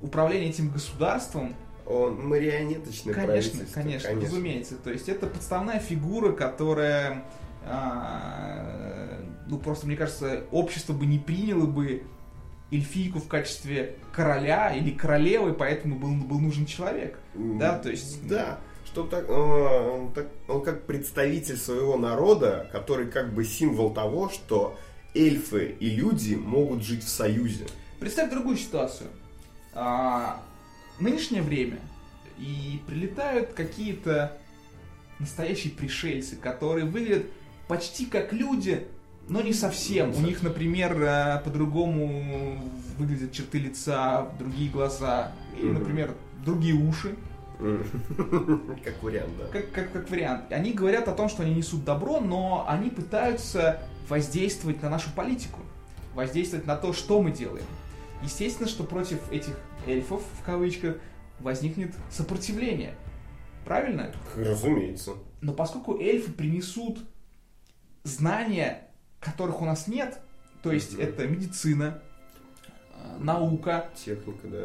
управления 0.00 0.50
этим 0.50 0.70
государством, 0.70 1.54
Он 1.86 2.26
марионеточный 2.26 3.12
конечно, 3.12 3.32
правительство. 3.32 3.80
конечно, 3.80 4.10
разумеется. 4.20 4.76
То 4.76 4.90
есть 4.90 5.08
это 5.08 5.26
подставная 5.26 5.78
фигура, 5.78 6.32
которая, 6.32 7.24
а, 7.66 9.20
ну 9.48 9.58
просто 9.58 9.86
мне 9.86 9.96
кажется, 9.96 10.44
общество 10.50 10.92
бы 10.92 11.06
не 11.06 11.18
приняло 11.18 11.66
бы 11.66 12.02
эльфийку 12.70 13.18
в 13.20 13.28
качестве 13.28 13.96
короля 14.12 14.74
или 14.74 14.90
королевы, 14.90 15.52
поэтому 15.52 15.96
был, 15.98 16.14
был 16.26 16.40
нужен 16.40 16.64
человек. 16.66 17.18
М, 17.34 17.58
Да, 17.58 17.78
то 17.78 17.90
есть- 17.90 18.26
Да. 18.26 18.58
Что 18.92 19.04
так, 19.04 19.24
э, 19.26 19.32
он, 19.32 20.12
так, 20.12 20.26
он 20.48 20.62
как 20.62 20.84
представитель 20.84 21.56
своего 21.56 21.96
народа, 21.96 22.68
который 22.72 23.10
как 23.10 23.32
бы 23.32 23.42
символ 23.42 23.94
того, 23.94 24.28
что 24.28 24.78
эльфы 25.14 25.74
и 25.80 25.88
люди 25.88 26.34
могут 26.34 26.82
жить 26.82 27.02
в 27.02 27.08
союзе. 27.08 27.66
Представь 28.00 28.30
другую 28.30 28.58
ситуацию. 28.58 29.08
А, 29.72 30.42
нынешнее 31.00 31.40
время, 31.40 31.78
и 32.36 32.82
прилетают 32.86 33.54
какие-то 33.54 34.36
настоящие 35.18 35.72
пришельцы, 35.72 36.36
которые 36.36 36.84
выглядят 36.84 37.24
почти 37.68 38.04
как 38.04 38.34
люди, 38.34 38.86
но 39.26 39.40
не 39.40 39.54
совсем. 39.54 40.14
У 40.14 40.20
них, 40.20 40.42
например, 40.42 41.00
э, 41.02 41.40
по-другому 41.42 42.60
выглядят 42.98 43.32
черты 43.32 43.58
лица, 43.58 44.30
другие 44.38 44.68
глаза, 44.70 45.32
или, 45.58 45.70
например, 45.70 46.14
другие 46.44 46.74
уши. 46.74 47.16
Как 48.84 49.02
вариант, 49.02 49.30
да. 49.38 49.46
как, 49.52 49.70
как, 49.72 49.92
как 49.92 50.10
вариант. 50.10 50.52
Они 50.52 50.72
говорят 50.72 51.08
о 51.08 51.12
том, 51.12 51.28
что 51.28 51.42
они 51.42 51.54
несут 51.54 51.84
добро, 51.84 52.20
но 52.20 52.64
они 52.68 52.90
пытаются 52.90 53.80
воздействовать 54.08 54.82
на 54.82 54.90
нашу 54.90 55.10
политику, 55.14 55.60
воздействовать 56.14 56.66
на 56.66 56.76
то, 56.76 56.92
что 56.92 57.22
мы 57.22 57.30
делаем. 57.30 57.64
Естественно, 58.22 58.68
что 58.68 58.84
против 58.84 59.18
этих 59.32 59.58
эльфов, 59.86 60.22
в 60.40 60.44
кавычках, 60.44 60.96
возникнет 61.40 61.94
сопротивление. 62.10 62.94
Правильно? 63.64 64.12
Разумеется. 64.36 65.12
Но 65.40 65.52
поскольку 65.52 65.98
эльфы 65.98 66.32
принесут 66.32 66.98
знания, 68.04 68.88
которых 69.20 69.60
у 69.62 69.64
нас 69.64 69.86
нет, 69.86 70.20
то 70.62 70.72
есть 70.72 70.94
Мгм. 70.94 71.02
это 71.02 71.26
медицина, 71.26 72.02
э, 72.94 73.18
наука, 73.18 73.88
Техника, 73.94 74.46
да. 74.48 74.64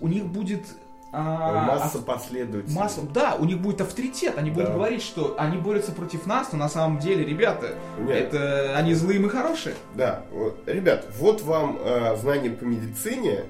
у 0.00 0.08
них 0.08 0.26
будет 0.26 0.62
а, 1.10 1.64
Масса 1.66 1.98
ав- 1.98 2.04
последователей. 2.04 2.74
масса, 2.76 3.00
да, 3.14 3.34
у 3.38 3.44
них 3.44 3.58
будет 3.60 3.80
авторитет, 3.80 4.36
они 4.36 4.50
будут 4.50 4.68
Да. 4.68 4.74
говорить, 4.74 5.02
что 5.02 5.36
они 5.38 5.56
борются 5.56 5.92
против 5.92 6.26
нас, 6.26 6.52
но 6.52 6.58
на 6.58 6.68
самом 6.68 6.98
деле, 6.98 7.24
ребята, 7.24 7.76
Нет. 7.98 8.34
это 8.34 8.76
они 8.76 8.92
злые, 8.94 9.18
мы 9.18 9.30
хорошие. 9.30 9.74
Да, 9.94 10.24
вот, 10.32 10.60
ребят, 10.66 11.06
вот 11.18 11.40
вам 11.42 11.78
э, 11.80 12.16
знания 12.16 12.50
по 12.50 12.64
медицине. 12.64 13.44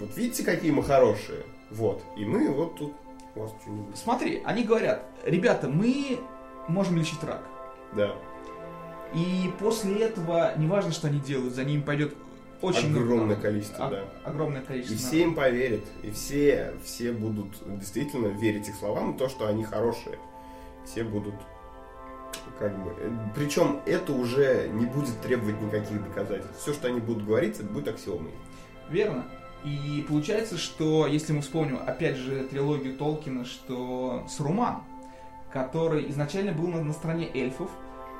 Вот 0.00 0.16
видите, 0.16 0.44
какие 0.44 0.70
мы 0.70 0.82
хорошие. 0.82 1.40
Вот. 1.70 2.02
И 2.16 2.24
мы 2.24 2.48
вот 2.50 2.76
тут 2.76 2.92
вас 3.34 3.50
что-нибудь. 3.62 3.96
Смотри, 3.96 4.42
они 4.44 4.62
говорят, 4.64 5.02
ребята, 5.24 5.68
мы 5.68 6.18
можем 6.68 6.96
лечить 6.96 7.22
рак. 7.24 7.42
Да. 7.96 8.12
И 9.14 9.52
после 9.60 9.96
этого, 10.00 10.52
неважно, 10.56 10.90
что 10.92 11.06
они 11.08 11.20
делают, 11.20 11.54
за 11.54 11.64
ними 11.64 11.80
пойдет 11.80 12.14
очень 12.62 12.90
Огромное 12.90 13.24
много- 13.26 13.40
количество, 13.42 13.86
о- 13.86 13.90
да. 13.90 14.04
огромное 14.24 14.62
И 14.62 14.64
количество. 14.64 14.96
все 14.96 15.22
им 15.22 15.34
поверят. 15.34 15.84
И 16.02 16.10
все, 16.10 16.74
все 16.84 17.12
будут 17.12 17.48
действительно 17.78 18.28
верить 18.28 18.68
их 18.68 18.74
словам, 18.76 19.16
то, 19.16 19.28
что 19.28 19.46
они 19.48 19.64
хорошие. 19.64 20.18
Все 20.84 21.04
будут 21.04 21.34
как 22.58 22.76
бы... 22.84 22.92
Причем 23.34 23.80
это 23.86 24.12
уже 24.12 24.68
не 24.72 24.86
будет 24.86 25.18
требовать 25.20 25.60
никаких 25.60 26.02
доказательств. 26.04 26.58
Все, 26.60 26.72
что 26.72 26.88
они 26.88 27.00
будут 27.00 27.24
говорить, 27.26 27.56
это 27.58 27.64
будет 27.68 27.88
аксиомой. 27.88 28.32
Верно. 28.90 29.24
И 29.64 30.04
получается, 30.06 30.58
что 30.58 31.06
если 31.06 31.32
мы 31.32 31.40
вспомним, 31.40 31.78
опять 31.86 32.16
же, 32.16 32.44
трилогию 32.44 32.96
Толкина, 32.98 33.44
что 33.46 34.26
Саруман, 34.28 34.82
который 35.52 36.10
изначально 36.10 36.52
был 36.52 36.68
на, 36.68 36.82
на 36.82 36.92
стороне 36.92 37.30
эльфов, 37.32 37.70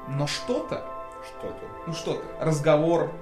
но 0.09 0.27
что-то, 0.27 0.85
Что-то. 1.29 1.61
ну 1.87 1.93
что-то, 1.93 2.23
разговор 2.41 3.13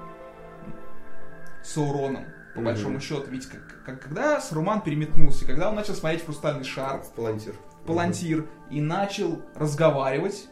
Сауроном, 1.62 2.24
по 2.54 2.60
Мгм. 2.60 2.64
большому 2.64 3.00
счету. 3.00 3.24
Ведь 3.30 3.46
как- 3.46 3.82
как- 3.84 4.00
когда 4.00 4.40
Саруман 4.40 4.80
переметнулся, 4.82 5.46
когда 5.46 5.68
он 5.70 5.74
начал 5.76 5.94
смотреть 5.94 6.22
в 6.22 6.26
хрустальный 6.26 6.64
шар, 6.64 7.02
палантир. 7.16 7.54
палантир, 7.86 8.46
и 8.70 8.80
начал 8.80 9.42
разговаривать, 9.54 10.48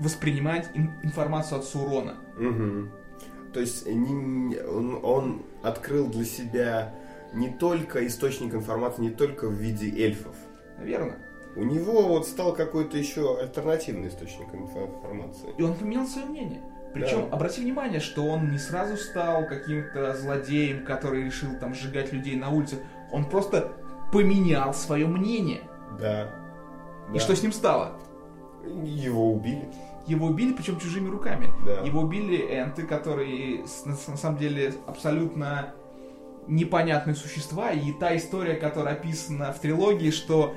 воспринимать 0.00 0.70
ин- 0.74 0.92
информацию 1.02 1.58
от 1.58 1.64
Саурона. 1.64 2.14
Мгм. 2.36 2.90
То 3.52 3.60
есть 3.60 3.86
не- 3.86 4.56
он, 4.60 5.00
он 5.04 5.42
открыл 5.62 6.06
для 6.08 6.24
себя 6.24 6.94
не 7.34 7.48
только 7.50 8.06
источник 8.06 8.54
информации, 8.54 9.02
не 9.02 9.10
только 9.10 9.48
в 9.48 9.52
виде 9.52 9.88
эльфов. 10.04 10.34
Верно? 10.78 11.16
У 11.56 11.64
него 11.64 12.02
вот 12.06 12.26
стал 12.26 12.54
какой-то 12.54 12.96
еще 12.96 13.38
альтернативный 13.40 14.08
источник 14.08 14.48
инфо- 14.52 14.94
информации. 14.96 15.48
И 15.58 15.62
он 15.62 15.74
поменял 15.74 16.06
свое 16.06 16.26
мнение. 16.28 16.62
Причем, 16.94 17.28
Да. 17.28 17.36
обрати 17.36 17.60
внимание, 17.60 18.00
что 18.00 18.26
он 18.26 18.50
не 18.50 18.58
сразу 18.58 18.96
стал 18.96 19.46
каким-то 19.46 20.14
злодеем, 20.14 20.84
который 20.84 21.24
решил 21.24 21.50
там 21.60 21.74
сжигать 21.74 22.12
людей 22.12 22.36
на 22.36 22.48
улице. 22.50 22.76
Он 23.12 23.24
просто 23.24 23.72
поменял 24.12 24.72
свое 24.74 25.06
мнение. 25.06 25.60
Да. 26.00 26.30
И 27.10 27.14
Да. 27.14 27.20
что 27.20 27.36
с 27.36 27.42
ним 27.42 27.52
стало? 27.52 27.92
Его 28.84 29.32
убили. 29.32 29.68
Его 30.06 30.26
убили, 30.28 30.52
причем 30.54 30.78
чужими 30.80 31.08
руками. 31.08 31.48
Да. 31.66 31.82
Его 31.82 32.00
убили 32.00 32.36
энты, 32.36 32.84
которые 32.86 33.64
на, 33.84 33.92
на 33.92 34.16
самом 34.16 34.38
деле 34.38 34.72
абсолютно 34.86 35.74
непонятные 36.46 37.14
существа, 37.14 37.70
и 37.72 37.92
та 37.92 38.16
история, 38.16 38.54
которая 38.54 38.94
описана 38.94 39.52
в 39.52 39.58
трилогии, 39.60 40.10
что 40.10 40.54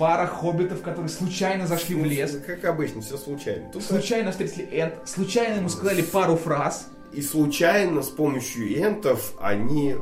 пара 0.00 0.26
хоббитов, 0.26 0.82
которые 0.82 1.08
случайно 1.10 1.66
зашли 1.68 1.94
в 1.94 2.04
лес, 2.04 2.36
Как 2.46 2.64
обычно, 2.64 3.02
все 3.02 3.16
случайно. 3.18 3.70
Тут 3.72 3.84
случайно 3.84 4.32
встретили 4.32 4.66
Энд, 4.72 4.94
случайно 5.08 5.58
ему 5.58 5.68
сказали 5.68 6.02
пару 6.02 6.36
фраз, 6.36 6.88
И 7.12 7.22
случайно 7.22 8.02
с 8.02 8.08
помощью 8.08 8.66
энтов 8.82 9.34
они 9.40 9.90
э, 9.92 10.00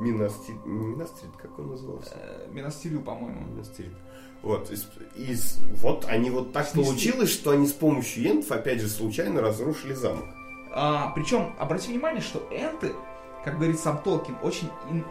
Минастрит, 0.00 0.64
Минастрит, 0.66 1.30
как 1.40 1.58
он 1.58 1.68
назывался? 1.68 2.10
э, 2.14 2.48
Минастирю, 2.52 3.00
по-моему. 3.00 3.40
Минастрит. 3.52 3.92
Вот, 4.42 4.70
из, 4.70 4.88
из- 5.16 5.58
вот 5.82 6.06
они 6.08 6.30
вот 6.30 6.52
так 6.52 6.68
Снесли. 6.68 6.84
получилось, 6.84 7.30
что 7.30 7.50
они 7.50 7.66
с 7.66 7.72
помощью 7.72 8.24
энтов, 8.30 8.52
опять 8.52 8.80
же, 8.80 8.88
случайно 8.88 9.40
разрушили 9.40 9.94
замок. 9.94 10.24
А, 10.72 11.10
причем, 11.14 11.54
обрати 11.58 11.90
внимание, 11.90 12.20
что 12.22 12.38
энты, 12.50 12.92
как 13.44 13.56
говорит 13.56 13.78
сам 13.80 13.98
Толкин, 13.98 14.36
очень 14.42 14.68
ин- 14.90 15.04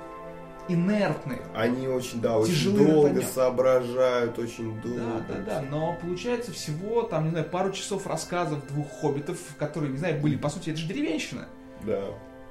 инертные. 0.67 1.41
Они 1.55 1.87
очень, 1.87 2.21
да, 2.21 2.37
очень 2.37 2.75
долго 2.75 3.09
понять. 3.09 3.29
соображают, 3.29 4.37
очень 4.39 4.79
долго. 4.81 5.23
Да, 5.27 5.35
да, 5.35 5.41
да, 5.45 5.61
но 5.61 5.97
получается 6.01 6.51
всего, 6.51 7.03
там, 7.03 7.25
не 7.25 7.29
знаю, 7.31 7.45
пару 7.45 7.71
часов 7.71 8.07
рассказов 8.07 8.65
двух 8.67 8.87
хоббитов, 8.89 9.37
которые, 9.57 9.91
не 9.91 9.97
знаю, 9.97 10.21
были, 10.21 10.35
по 10.35 10.49
сути, 10.49 10.69
это 10.71 10.79
же 10.79 10.87
деревенщина. 10.87 11.47
Да. 11.83 12.01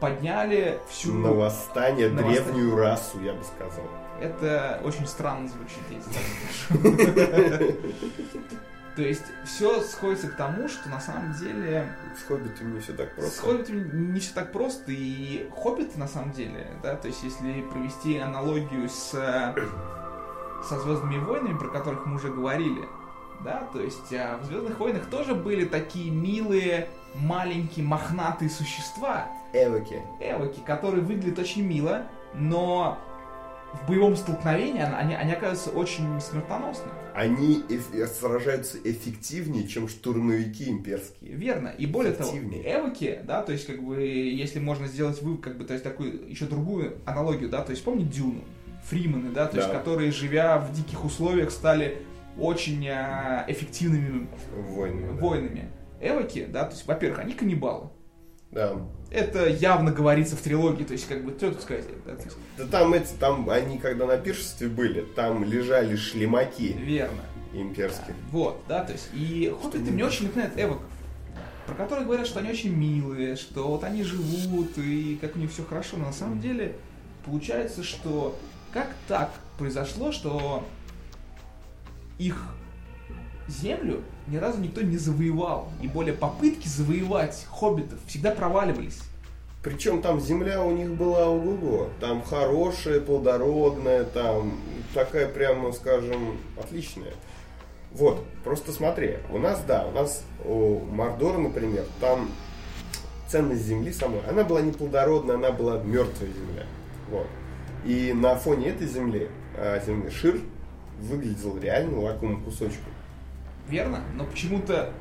Подняли 0.00 0.78
всю... 0.90 1.14
На 1.14 1.32
восстание, 1.32 2.10
На 2.10 2.22
древнюю 2.22 2.76
расу, 2.76 3.20
я 3.22 3.32
бы 3.32 3.42
сказал. 3.44 3.84
Это 4.20 4.80
очень 4.84 5.06
странно 5.06 5.48
звучит, 5.48 5.78
так 5.88 6.82
скажу. 6.82 7.72
То 8.96 9.02
есть 9.02 9.24
все 9.44 9.82
сходится 9.82 10.28
к 10.28 10.36
тому, 10.36 10.68
что 10.68 10.88
на 10.88 10.98
самом 11.00 11.34
деле 11.34 11.86
С 12.18 12.26
хоббитами 12.26 12.72
не 12.74 12.80
все 12.80 12.94
так 12.94 13.10
с 13.12 13.14
просто. 13.14 13.42
хоббитами 13.42 13.90
не 13.92 14.20
все 14.20 14.32
так 14.34 14.52
просто, 14.52 14.84
и 14.90 15.50
хоббиты 15.54 15.98
на 15.98 16.08
самом 16.08 16.32
деле, 16.32 16.66
да, 16.82 16.96
то 16.96 17.06
есть 17.08 17.22
если 17.22 17.60
провести 17.70 18.16
аналогию 18.18 18.88
с 18.88 19.10
со 20.66 20.80
Звездными 20.80 21.18
войнами, 21.18 21.58
про 21.58 21.68
которых 21.68 22.06
мы 22.06 22.16
уже 22.16 22.28
говорили, 22.32 22.88
да, 23.44 23.68
то 23.72 23.80
есть 23.80 24.12
а, 24.14 24.38
в 24.38 24.46
Звездных 24.46 24.80
войнах 24.80 25.04
тоже 25.10 25.34
были 25.34 25.66
такие 25.66 26.10
милые, 26.10 26.88
маленькие, 27.14 27.84
мохнатые 27.84 28.48
существа, 28.50 29.26
Эвоки. 29.52 30.02
эвоки, 30.20 30.60
которые 30.60 31.04
выглядят 31.04 31.38
очень 31.38 31.62
мило, 31.66 32.06
но 32.34 32.98
в 33.82 33.88
боевом 33.88 34.16
столкновении 34.16 34.82
они, 34.82 35.14
они 35.14 35.32
оказываются 35.32 35.70
очень 35.70 36.20
смертоносны. 36.20 36.88
Они 37.14 37.62
эф- 37.68 38.06
сражаются 38.08 38.78
эффективнее, 38.84 39.66
чем 39.66 39.88
штурмовики 39.88 40.68
имперские. 40.68 41.32
Верно. 41.32 41.68
И 41.68 41.86
более 41.86 42.12
того, 42.12 42.36
эвоки, 42.36 43.20
да, 43.24 43.42
то 43.42 43.52
есть, 43.52 43.66
как 43.66 43.82
бы, 43.82 44.02
если 44.02 44.60
можно 44.60 44.86
сделать 44.86 45.22
вы, 45.22 45.38
как 45.38 45.56
бы, 45.56 45.64
то 45.64 45.72
есть, 45.72 45.84
такую, 45.84 46.28
еще 46.28 46.46
другую 46.46 46.98
аналогию, 47.06 47.48
да, 47.48 47.62
то 47.62 47.70
есть, 47.70 47.82
помни 47.84 48.04
Дюну, 48.04 48.42
Фримены, 48.84 49.30
да, 49.30 49.46
то 49.46 49.56
есть, 49.56 49.68
Да. 49.68 49.78
которые, 49.78 50.12
живя 50.12 50.58
в 50.58 50.72
диких 50.72 51.04
условиях, 51.04 51.50
стали 51.50 51.98
очень 52.38 52.86
а, 52.88 53.44
эффективными 53.48 54.28
да. 54.54 55.12
воинами. 55.20 55.70
Эвоки, 56.00 56.44
да, 56.44 56.64
то 56.64 56.72
есть, 56.72 56.86
во-первых, 56.86 57.20
они 57.20 57.32
каннибалы. 57.32 57.88
Да. 58.56 58.74
Это 59.10 59.48
явно 59.50 59.92
говорится 59.92 60.34
в 60.34 60.40
трилогии, 60.40 60.84
то 60.84 60.94
есть, 60.94 61.06
как 61.06 61.22
бы, 61.22 61.36
что 61.36 61.50
тут 61.50 61.60
сказать, 61.60 61.84
да, 62.06 62.12
есть, 62.12 62.36
Да 62.56 62.64
там 62.64 62.94
эти, 62.94 63.12
там 63.20 63.48
они 63.50 63.78
когда 63.78 64.06
на 64.06 64.16
пиршестве 64.16 64.68
были, 64.68 65.02
там 65.02 65.44
лежали 65.44 65.94
шлемаки 65.94 66.72
верно. 66.72 67.20
имперские. 67.52 68.16
Вот, 68.32 68.62
да, 68.66 68.82
то 68.82 68.92
есть, 68.92 69.10
и 69.12 69.54
хоббиты 69.60 69.90
мне 69.90 70.06
очень 70.06 70.24
напоминают 70.24 70.58
эвоков, 70.58 70.90
про 71.66 71.74
которые 71.74 72.06
говорят, 72.06 72.26
что 72.26 72.38
они 72.38 72.48
очень 72.48 72.74
милые, 72.74 73.36
что 73.36 73.68
вот 73.68 73.84
они 73.84 74.02
живут, 74.02 74.78
и 74.78 75.18
как 75.20 75.36
у 75.36 75.38
них 75.38 75.52
все 75.52 75.62
хорошо, 75.62 75.98
но 75.98 76.06
на 76.06 76.12
самом 76.14 76.40
деле 76.40 76.76
получается, 77.26 77.82
что 77.82 78.38
как 78.72 78.88
так 79.06 79.32
произошло, 79.58 80.12
что 80.12 80.66
их 82.18 82.42
землю 83.48 84.02
ни 84.26 84.36
разу 84.36 84.60
никто 84.60 84.82
не 84.82 84.96
завоевал, 84.96 85.68
и 85.80 85.88
более 85.88 86.14
попытки 86.14 86.68
завоевать 86.68 87.46
хоббитов 87.48 87.98
всегда 88.06 88.32
проваливались. 88.32 89.00
Причем 89.62 90.00
там 90.00 90.20
земля 90.20 90.62
у 90.62 90.70
них 90.70 90.90
была 90.90 91.28
ого 91.28 91.88
Там 91.98 92.22
хорошая, 92.22 93.00
плодородная, 93.00 94.04
там 94.04 94.60
такая 94.94 95.28
прямо, 95.28 95.72
скажем, 95.72 96.38
отличная. 96.56 97.12
Вот, 97.90 98.24
просто 98.44 98.72
смотри, 98.72 99.16
у 99.30 99.38
нас, 99.38 99.62
да, 99.66 99.86
у 99.86 99.90
нас 99.90 100.22
у 100.44 100.80
Мордора, 100.80 101.38
например, 101.38 101.84
там 102.00 102.28
ценность 103.26 103.62
земли 103.62 103.92
самой, 103.92 104.20
она 104.28 104.44
была 104.44 104.60
не 104.60 104.70
плодородная, 104.70 105.36
она 105.36 105.50
была 105.50 105.82
мертвая 105.82 106.30
земля. 106.30 106.66
Вот. 107.10 107.26
И 107.84 108.12
на 108.12 108.36
фоне 108.36 108.68
этой 108.68 108.86
земли, 108.86 109.30
а, 109.56 109.82
земли 109.84 110.10
Шир 110.10 110.40
выглядел 111.00 111.58
реально 111.58 112.00
лакомым 112.02 112.44
кусочком. 112.44 112.92
Верно? 113.68 114.00
Но 114.14 114.24
почему-то 114.24 114.92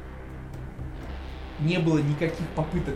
не 1.60 1.78
было 1.80 2.00
никаких 2.00 2.46
попыток 2.56 2.96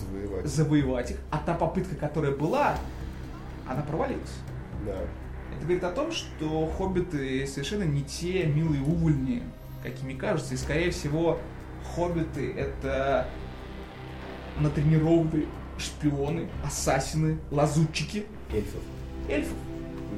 Завоевать. 0.00 0.46
завоевать 0.46 1.10
их, 1.12 1.16
а 1.30 1.38
та 1.38 1.54
попытка, 1.54 1.94
которая 1.94 2.32
была, 2.32 2.76
она 3.68 3.82
провалилась. 3.82 4.34
Да. 4.86 4.96
Это 5.54 5.60
говорит 5.62 5.84
о 5.84 5.90
том, 5.90 6.10
что 6.10 6.66
хоббиты 6.66 7.46
совершенно 7.46 7.84
не 7.84 8.02
те 8.02 8.46
милые 8.46 8.82
увольни, 8.82 9.42
какими 9.82 10.14
кажутся, 10.14 10.54
и 10.54 10.56
скорее 10.56 10.90
всего 10.90 11.38
хоббиты 11.94 12.52
это 12.54 13.28
натренированные 14.58 15.46
шпионы, 15.78 16.48
ассасины, 16.64 17.38
лазутчики, 17.50 18.26
Эльфов. 18.52 18.80
эльфов, 19.28 19.56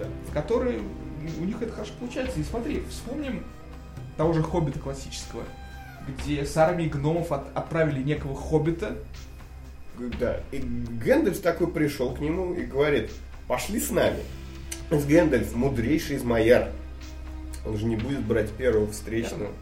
Да. 0.01 0.07
в 0.29 0.33
которые 0.33 0.81
у 1.41 1.45
них 1.45 1.61
это 1.61 1.73
хорошо 1.73 1.93
получается. 1.99 2.39
И 2.41 2.43
смотри, 2.43 2.83
вспомним 2.89 3.45
того 4.17 4.33
же 4.33 4.43
хоббита 4.43 4.79
классического, 4.79 5.43
где 6.09 6.45
с 6.45 6.57
армией 6.57 6.89
гномов 6.89 7.33
от- 7.33 7.55
отправили 7.57 8.03
некого 8.03 8.35
хоббита, 8.37 8.97
Да. 10.19 10.41
И 10.51 10.59
Гэндальф 10.59 11.41
такой 11.41 11.69
пришел 11.69 12.13
к 12.15 12.19
нему 12.19 12.53
и 12.55 12.65
говорит, 12.65 13.13
пошли 13.47 13.79
с 13.79 13.91
нами. 13.91 14.19
С 14.91 15.05
Гэндальф 15.05 15.55
мудрейший 15.55 16.17
из 16.17 16.25
Майар. 16.25 16.71
Он 17.65 17.79
же 17.79 17.85
не 17.87 17.95
будет 17.97 18.21
брать 18.25 18.51
первого 18.51 18.91
встречного. 18.91 19.53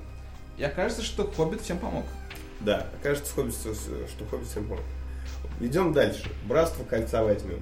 и 0.57 0.65
окажется, 0.65 1.03
что 1.03 1.31
хоббит 1.31 1.61
всем 1.61 1.79
помог. 1.79 2.05
Да, 2.61 2.87
окажется, 3.01 3.33
Хоббит, 3.35 3.55
что 3.55 4.25
Хоббит 4.31 4.49
всем 4.49 4.65
помог. 4.65 4.81
Идем 5.61 5.93
дальше. 5.93 6.25
Братство 6.47 6.85
кольца 6.85 7.23
возьмем. 7.25 7.61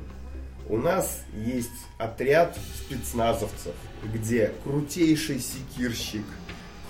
У 0.68 0.76
нас 0.76 1.22
есть 1.34 1.70
отряд 1.98 2.56
спецназовцев, 2.76 3.74
где 4.12 4.52
крутейший 4.62 5.40
секирщик, 5.40 6.24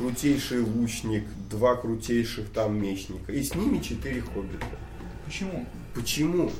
крутейший 0.00 0.60
лучник, 0.60 1.24
два 1.50 1.76
крутейших 1.76 2.48
там 2.50 2.82
мечника. 2.82 3.32
И 3.32 3.42
с 3.42 3.54
ними 3.54 3.80
четыре 3.80 4.22
хоббита. 4.22 4.64
Почему? 5.26 5.66
Почему? 5.94 6.50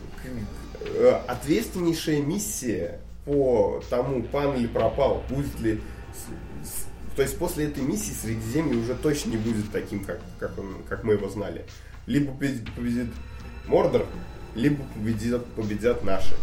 Э, 0.83 1.21
Ответственнейшая 1.27 2.21
миссия 2.21 3.01
по 3.25 3.83
тому, 3.89 4.23
пан 4.25 4.57
или 4.57 4.67
пропал, 4.67 5.25
будет 5.31 5.59
ли... 5.59 5.81
То 7.17 7.23
есть 7.23 7.39
после 7.39 7.67
этой 7.67 7.83
миссии 7.83 8.13
Средиземье 8.13 8.77
уже 8.77 8.95
точно 8.95 9.31
не 9.31 9.37
будет 9.39 9.73
таким, 9.73 10.05
как, 10.05 10.21
как, 10.39 10.59
он, 10.59 10.77
как 10.87 11.03
мы 11.05 11.15
его 11.15 11.29
знали. 11.31 11.65
Либо 12.07 12.33
победит, 12.33 12.75
победит 12.75 13.07
Мордор, 13.67 14.07
либо 14.55 14.85
победят, 14.95 15.47
победят 15.55 16.05
наши. 16.05 16.35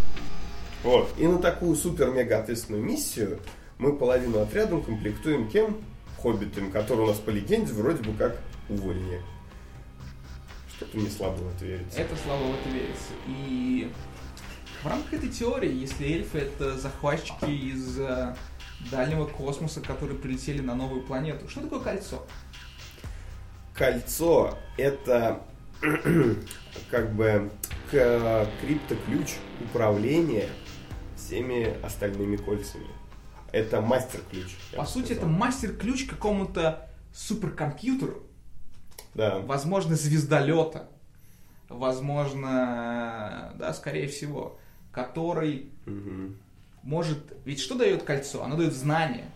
Вот. 0.83 1.13
И 1.19 1.27
на 1.27 1.37
такую 1.37 1.75
супер-мега 1.75 2.39
ответственную 2.39 2.83
миссию 2.83 3.39
мы 3.77 3.95
половину 3.95 4.39
отрядом 4.39 4.81
комплектуем 4.81 5.47
кем? 5.47 5.77
Хоббитами, 6.21 6.69
которые 6.69 7.05
у 7.05 7.09
нас 7.09 7.19
по 7.19 7.29
легенде 7.29 7.73
вроде 7.73 8.01
бы 8.03 8.15
как 8.17 8.39
увольнее. 8.69 9.21
Что-то 10.75 10.97
мне 10.97 11.09
слабо 11.09 11.35
в 11.35 11.55
это 11.55 11.65
верится. 11.65 11.99
Это 11.99 12.15
слабо 12.15 12.43
в 12.43 12.55
это 12.59 12.69
верится. 12.69 13.13
И 13.27 13.91
в 14.83 14.87
рамках 14.87 15.13
этой 15.13 15.29
теории, 15.29 15.73
если 15.73 16.05
эльфы 16.07 16.39
это 16.39 16.77
захватчики 16.77 17.49
из 17.49 17.99
э, 17.99 18.35
дальнего 18.91 19.25
космоса, 19.25 19.81
которые 19.81 20.17
прилетели 20.19 20.61
на 20.61 20.75
новую 20.75 21.01
планету, 21.01 21.49
что 21.49 21.61
такое 21.61 21.79
кольцо? 21.79 22.25
Кольцо 23.73 24.57
это 24.77 25.41
как 26.91 27.13
бы 27.13 27.51
к- 27.91 28.47
криптоключ 28.61 29.35
управления 29.63 30.49
всеми 31.15 31.75
остальными 31.83 32.37
кольцами. 32.37 32.87
Это 33.57 33.81
мастер-ключ. 33.81 34.55
По 34.75 34.85
сути, 34.85 35.13
сказал. 35.13 35.23
это 35.23 35.27
мастер-ключ 35.27 36.05
к 36.05 36.09
какому-то 36.11 36.87
суперкомпьютеру, 37.13 38.23
Да. 39.15 39.39
возможно, 39.39 39.95
звездолета, 39.95 40.87
возможно, 41.69 43.53
да, 43.55 43.73
скорее 43.73 44.07
всего, 44.07 44.57
который 44.91 45.71
Мгм. 45.85 46.37
может... 46.83 47.33
Ведь 47.45 47.59
что 47.59 47.75
дает 47.75 48.03
кольцо? 48.03 48.43
Оно 48.43 48.55
дает 48.57 48.73
знания. 48.73 49.29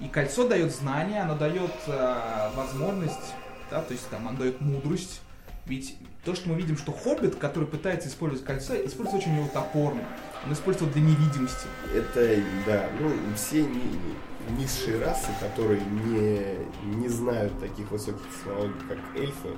И 0.00 0.08
кольцо 0.08 0.48
дает 0.48 0.74
знания, 0.74 1.22
оно 1.22 1.36
дает 1.36 1.70
э, 1.86 2.50
возможность, 2.56 3.34
да, 3.70 3.82
то 3.82 3.92
есть 3.92 4.08
там 4.08 4.26
оно 4.28 4.38
дает 4.38 4.60
мудрость, 4.60 5.20
Ведь 5.66 5.96
то, 6.24 6.34
что 6.34 6.48
мы 6.48 6.56
видим, 6.56 6.76
что 6.76 6.92
Хоббит, 6.92 7.36
который 7.36 7.66
пытается 7.68 8.08
использовать 8.08 8.44
кольцо, 8.44 8.74
используется 8.74 9.16
очень 9.16 9.32
у 9.32 9.36
него 9.42 9.48
топорно. 9.52 10.02
Он 10.44 10.52
использует 10.52 10.92
для 10.92 11.02
невидимости. 11.02 11.66
Это, 11.94 12.42
да, 12.66 12.88
ну, 13.00 13.10
все 13.36 13.62
ни- 13.62 14.60
низшие 14.60 14.98
расы, 15.04 15.28
которые 15.40 15.80
не, 15.80 16.96
не 16.96 17.08
знают 17.08 17.58
таких 17.60 17.90
высоких 17.92 18.22
технологий, 18.36 18.74
как 18.88 18.98
эльфы. 19.16 19.48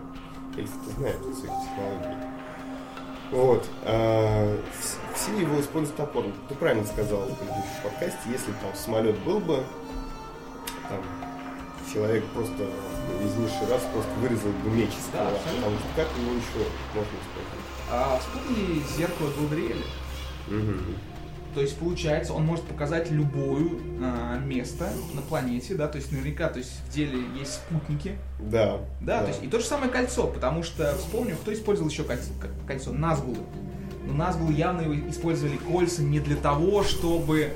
Эльфы-то 0.56 0.90
знают 0.98 1.20
высокие 1.22 1.58
технологии. 1.62 2.16
Вот. 3.30 3.66
а, 3.82 4.58
вс- 4.80 4.98
все 5.14 5.40
его 5.40 5.58
используют 5.60 5.96
топорно. 5.96 6.32
Ты 6.48 6.54
правильно 6.54 6.86
сказал 6.86 7.20
в 7.22 7.36
предыдущем 7.38 7.82
подкасте, 7.82 8.18
если 8.30 8.52
там 8.52 8.74
самолет 8.74 9.18
был 9.20 9.40
бы, 9.40 9.64
там, 10.88 11.00
человек 11.92 12.22
просто 12.34 12.68
из 13.24 13.34
низшей 13.36 13.68
расы 13.70 13.86
просто 13.92 14.10
вырезал 14.20 14.50
из 14.50 15.06
Да, 15.12 15.28
абсолютно. 15.28 15.52
потому 15.56 15.78
что 15.78 15.88
как 15.96 16.08
его 16.18 16.32
еще 16.32 16.68
можно 16.94 17.16
использовать? 17.22 17.64
А 17.90 18.18
вспомни 18.18 18.82
зеркало 18.96 19.30
Галдриэля. 19.38 19.84
Мгм. 20.48 20.96
То 21.54 21.60
есть, 21.60 21.78
получается, 21.78 22.32
он 22.32 22.44
может 22.44 22.64
показать 22.64 23.12
любое 23.12 23.68
а, 24.02 24.38
место 24.40 24.88
на 25.12 25.22
планете, 25.22 25.76
да, 25.76 25.86
то 25.86 25.98
есть 25.98 26.10
наверняка, 26.10 26.48
то 26.48 26.58
есть 26.58 26.72
в 26.88 26.92
деле 26.92 27.20
есть 27.38 27.54
спутники, 27.54 28.18
Да. 28.40 28.80
да, 29.00 29.22
то 29.22 29.28
есть 29.28 29.40
и 29.44 29.46
то 29.46 29.60
же 29.60 29.64
самое 29.64 29.88
кольцо, 29.90 30.26
потому 30.26 30.64
что 30.64 30.96
вспомню, 30.96 31.36
кто 31.36 31.52
использовал 31.54 31.88
еще 31.88 32.02
кольцо, 32.02 32.30
кольцо? 32.66 32.92
Назгулы. 32.92 33.38
Но 34.06 34.14
Назгулы 34.14 34.52
явно 34.52 34.82
использовали 35.08 35.56
кольца 35.56 36.02
не 36.02 36.18
для 36.18 36.36
того, 36.36 36.82
чтобы 36.82 37.54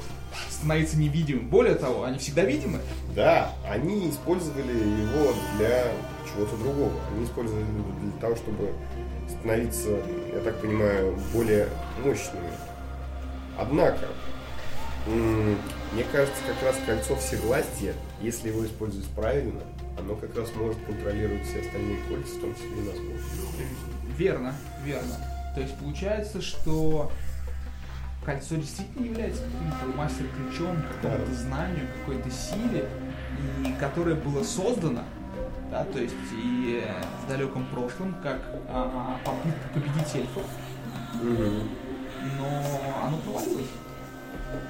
становиться 0.51 0.99
невидимым. 0.99 1.49
Более 1.49 1.74
того, 1.74 2.05
они 2.05 2.18
всегда 2.18 2.45
видимы. 2.45 2.81
Да, 3.14 3.53
они 3.68 4.11
использовали 4.11 4.72
его 4.72 5.35
для 5.57 5.93
чего-то 6.33 6.57
другого. 6.57 6.93
Они 7.12 7.24
использовали 7.24 7.62
его 7.62 8.01
для 8.03 8.20
того, 8.20 8.37
чтобы 8.37 8.72
становиться, 9.29 9.89
я 10.33 10.41
так 10.41 10.61
понимаю, 10.61 11.18
более 11.33 11.68
мощными. 12.05 12.51
Однако, 13.59 14.07
мне 15.07 16.05
кажется, 16.12 16.41
как 16.47 16.62
раз 16.62 16.76
кольцо 16.87 17.16
всевластия, 17.16 17.95
если 18.20 18.49
его 18.49 18.64
использовать 18.64 19.09
правильно, 19.09 19.62
оно 19.99 20.14
как 20.14 20.37
раз 20.37 20.49
может 20.55 20.79
контролировать 20.85 21.45
все 21.45 21.61
остальные 21.61 21.99
кольца, 22.09 22.35
в 22.37 22.41
том 22.41 22.55
числе 22.55 22.68
и 22.68 22.87
нас. 22.87 22.97
Верно, 24.16 24.55
верно. 24.85 25.16
То 25.55 25.61
есть 25.61 25.76
получается, 25.76 26.41
что 26.41 27.11
кольцо 28.29 28.57
действительно 28.57 29.07
является 29.07 29.41
каким-то 29.43 29.97
мастер-ключом, 29.97 30.76
какому-то 31.01 31.33
знанию, 31.33 31.87
какой-то 32.01 32.31
силе, 32.31 32.87
и 33.64 33.72
которое 33.81 34.16
было 34.16 34.45
создано, 34.45 35.03
да, 35.70 35.85
то 35.85 35.99
есть 35.99 36.14
и 36.33 36.85
в 37.24 37.29
далеком 37.31 37.64
прошлом, 37.72 38.14
как 38.22 38.39
а, 38.68 39.18
попытка 39.24 39.68
победить 39.72 40.14
эльфов, 40.14 40.43
но 41.22 42.47
оно 43.03 43.16
провалилось, 43.16 43.70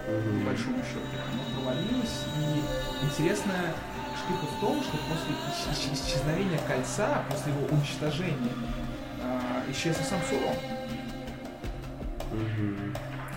по 0.04 0.46
большому 0.46 0.78
счету. 0.84 1.00
Оно 1.32 1.42
провалилось, 1.60 2.26
и 2.38 3.06
интересная 3.06 3.74
штука 4.14 4.46
в 4.56 4.60
том, 4.60 4.80
что 4.84 4.92
после 4.92 5.34
исч- 5.50 5.72
исч- 5.72 5.94
исчезновения 5.94 6.60
кольца, 6.68 7.24
после 7.28 7.52
его 7.52 7.66
уничтожения, 7.74 8.52
а, 9.20 9.68
исчез 9.68 10.00
и 10.00 10.04
сам 10.04 10.20
Сурон. 10.30 10.54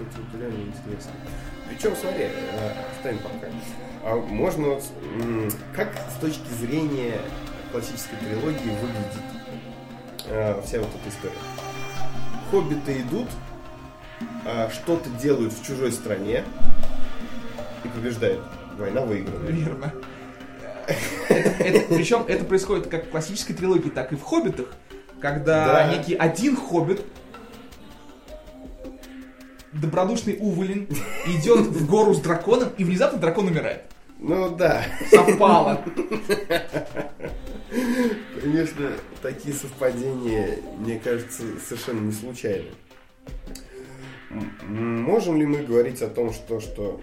Тут 0.05 0.25
вот 0.31 0.41
реально 0.41 0.63
интересно. 0.63 1.11
Причем, 1.69 1.95
смотри, 1.95 2.25
э, 2.25 2.73
оставим 2.95 3.19
пока. 3.19 3.47
А 4.03 4.15
можно, 4.15 4.69
вот, 4.69 4.83
как 5.75 5.93
с 6.17 6.19
точки 6.19 6.47
зрения 6.59 7.19
классической 7.71 8.17
трилогии 8.17 8.75
выглядит 8.81 9.23
э, 10.27 10.61
вся 10.65 10.79
вот 10.79 10.89
эта 10.89 11.09
история? 11.09 11.37
Хоббиты 12.49 13.01
идут, 13.01 13.27
а, 14.45 14.69
что-то 14.71 15.09
делают 15.11 15.53
в 15.53 15.65
чужой 15.65 15.91
стране 15.91 16.43
и 17.83 17.87
побеждают. 17.87 18.41
Война 18.77 19.01
выиграна. 19.01 19.45
Верно. 19.47 19.93
причем 21.27 22.25
это 22.27 22.43
происходит 22.43 22.87
как 22.87 23.05
в 23.05 23.09
классической 23.09 23.53
трилогии, 23.53 23.89
так 23.89 24.11
и 24.11 24.15
в 24.15 24.23
Хоббитах, 24.23 24.67
когда 25.21 25.65
Да. 25.65 25.95
некий 25.95 26.15
один 26.15 26.57
Хоббит, 26.57 27.01
добродушный 29.73 30.37
Уволин, 30.39 30.87
идет 31.25 31.67
в 31.67 31.87
гору 31.87 32.13
с 32.13 32.19
драконом, 32.19 32.69
и 32.77 32.83
внезапно 32.83 33.19
дракон 33.19 33.47
умирает. 33.47 33.83
Ну 34.19 34.55
да, 34.55 34.83
Совпало. 35.09 35.83
конечно, 38.39 38.91
такие 39.21 39.55
совпадения, 39.55 40.59
мне 40.77 40.99
кажется, 40.99 41.43
совершенно 41.65 42.01
не 42.01 42.11
случайны. 42.11 42.69
Можем 44.63 45.39
ли 45.39 45.45
мы 45.45 45.63
говорить 45.63 46.01
о 46.01 46.07
том, 46.07 46.31
что, 46.31 46.59
что 46.59 47.01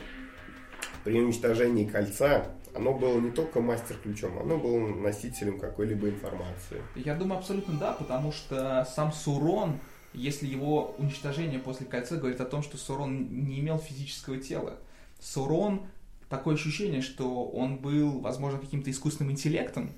при 1.04 1.20
уничтожении 1.20 1.86
кольца 1.86 2.46
оно 2.74 2.94
было 2.94 3.18
не 3.18 3.30
только 3.30 3.60
мастер-ключом, 3.60 4.38
оно 4.38 4.56
было 4.56 4.78
носителем 4.78 5.58
какой-либо 5.58 6.08
информации? 6.08 6.82
Я 6.94 7.14
думаю, 7.14 7.38
абсолютно 7.38 7.74
да, 7.78 7.92
потому 7.92 8.30
что 8.32 8.86
сам 8.94 9.12
Сурон, 9.12 9.80
если 10.18 10.46
его 10.46 10.94
уничтожение 10.98 11.58
после 11.58 11.86
кольца 11.86 12.16
говорит 12.16 12.40
о 12.40 12.44
том, 12.44 12.62
что 12.62 12.76
Сурон 12.76 13.28
не 13.30 13.60
имел 13.60 13.78
физического 13.78 14.38
тела. 14.38 14.74
Сурон, 15.20 15.82
такое 16.28 16.54
ощущение, 16.54 17.02
что 17.02 17.44
он 17.44 17.76
был, 17.76 18.20
возможно, 18.20 18.58
каким-то 18.58 18.90
искусственным 18.90 19.32
интеллектом, 19.32 19.90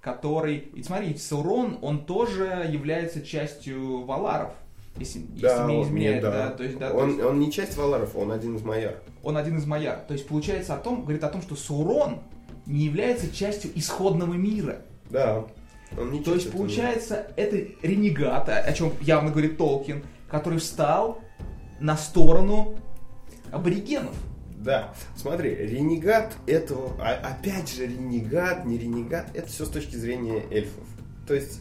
который... 0.00 0.70
Ведь 0.74 0.86
смотрите, 0.86 1.20
Сурон, 1.20 1.78
он 1.82 2.04
тоже 2.04 2.66
является 2.70 3.22
частью 3.22 4.02
Валаров, 4.04 4.52
если, 4.96 5.20
если 5.34 5.62
мне 5.64 5.74
не 5.74 5.80
он- 5.80 5.86
изменяет, 5.88 6.16
не, 6.16 6.20
да, 6.22 6.50
то 6.50 6.62
есть, 6.64 6.78
да, 6.78 6.90
то 6.90 6.96
он, 6.96 7.08
есть 7.10 7.22
он 7.22 7.40
не 7.40 7.50
часть 7.52 7.76
Валаров, 7.76 8.14
он 8.16 8.30
один 8.32 8.56
из 8.56 8.62
Майяр. 8.62 9.00
он 9.22 9.36
один 9.36 9.56
из 9.56 9.64
Майяр. 9.64 10.00
То 10.06 10.12
есть 10.14 10.26
получается 10.28 10.74
о 10.74 10.78
том, 10.78 11.02
говорит 11.02 11.24
о 11.24 11.28
том, 11.28 11.40
что 11.42 11.56
Сурон 11.56 12.20
не 12.66 12.84
является 12.84 13.34
частью 13.34 13.70
исходного 13.74 14.34
мира. 14.34 14.82
Да. 15.10 15.44
Он 15.98 16.10
не 16.10 16.20
То 16.20 16.34
есть, 16.34 16.50
получается, 16.50 17.32
это 17.36 17.56
ренегат, 17.82 18.48
о 18.48 18.72
чем 18.72 18.92
явно 19.00 19.30
говорит 19.30 19.58
Толкин, 19.58 20.02
который 20.28 20.58
встал 20.58 21.20
на 21.80 21.96
сторону 21.96 22.76
аборигенов. 23.50 24.14
Да, 24.56 24.94
смотри, 25.16 25.54
ренегат 25.54 26.34
этого, 26.46 26.92
а- 27.00 27.32
опять 27.32 27.74
же, 27.74 27.86
ренегат, 27.86 28.64
не 28.64 28.78
ренегат, 28.78 29.30
это 29.34 29.48
все 29.48 29.64
с 29.64 29.68
точки 29.68 29.96
зрения 29.96 30.44
эльфов. 30.50 30.84
То 31.26 31.34
есть, 31.34 31.60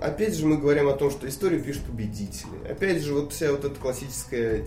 опять 0.00 0.34
же, 0.34 0.46
мы 0.46 0.56
говорим 0.56 0.88
о 0.88 0.94
том, 0.94 1.10
что 1.10 1.28
историю 1.28 1.62
пишут 1.62 1.84
победители. 1.84 2.66
Опять 2.68 3.02
же, 3.02 3.12
вот 3.12 3.32
вся 3.32 3.52
вот 3.52 3.64
эта 3.64 3.78
классическая 3.78 4.64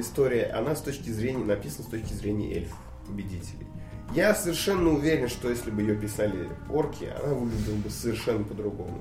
история, 0.00 0.46
она 0.46 0.74
с 0.74 0.80
точки 0.80 1.10
зрения, 1.10 1.44
написана 1.44 1.84
с 1.84 1.90
точки 1.90 2.14
зрения 2.14 2.54
эльфов, 2.54 2.78
победителей. 3.06 3.66
Я 4.14 4.34
совершенно 4.34 4.90
уверен, 4.90 5.28
что 5.28 5.50
если 5.50 5.70
бы 5.70 5.82
ее 5.82 5.94
писали 5.94 6.48
орки, 6.70 7.08
она 7.22 7.34
выглядела 7.34 7.76
бы 7.76 7.90
совершенно 7.90 8.42
по-другому. 8.42 8.98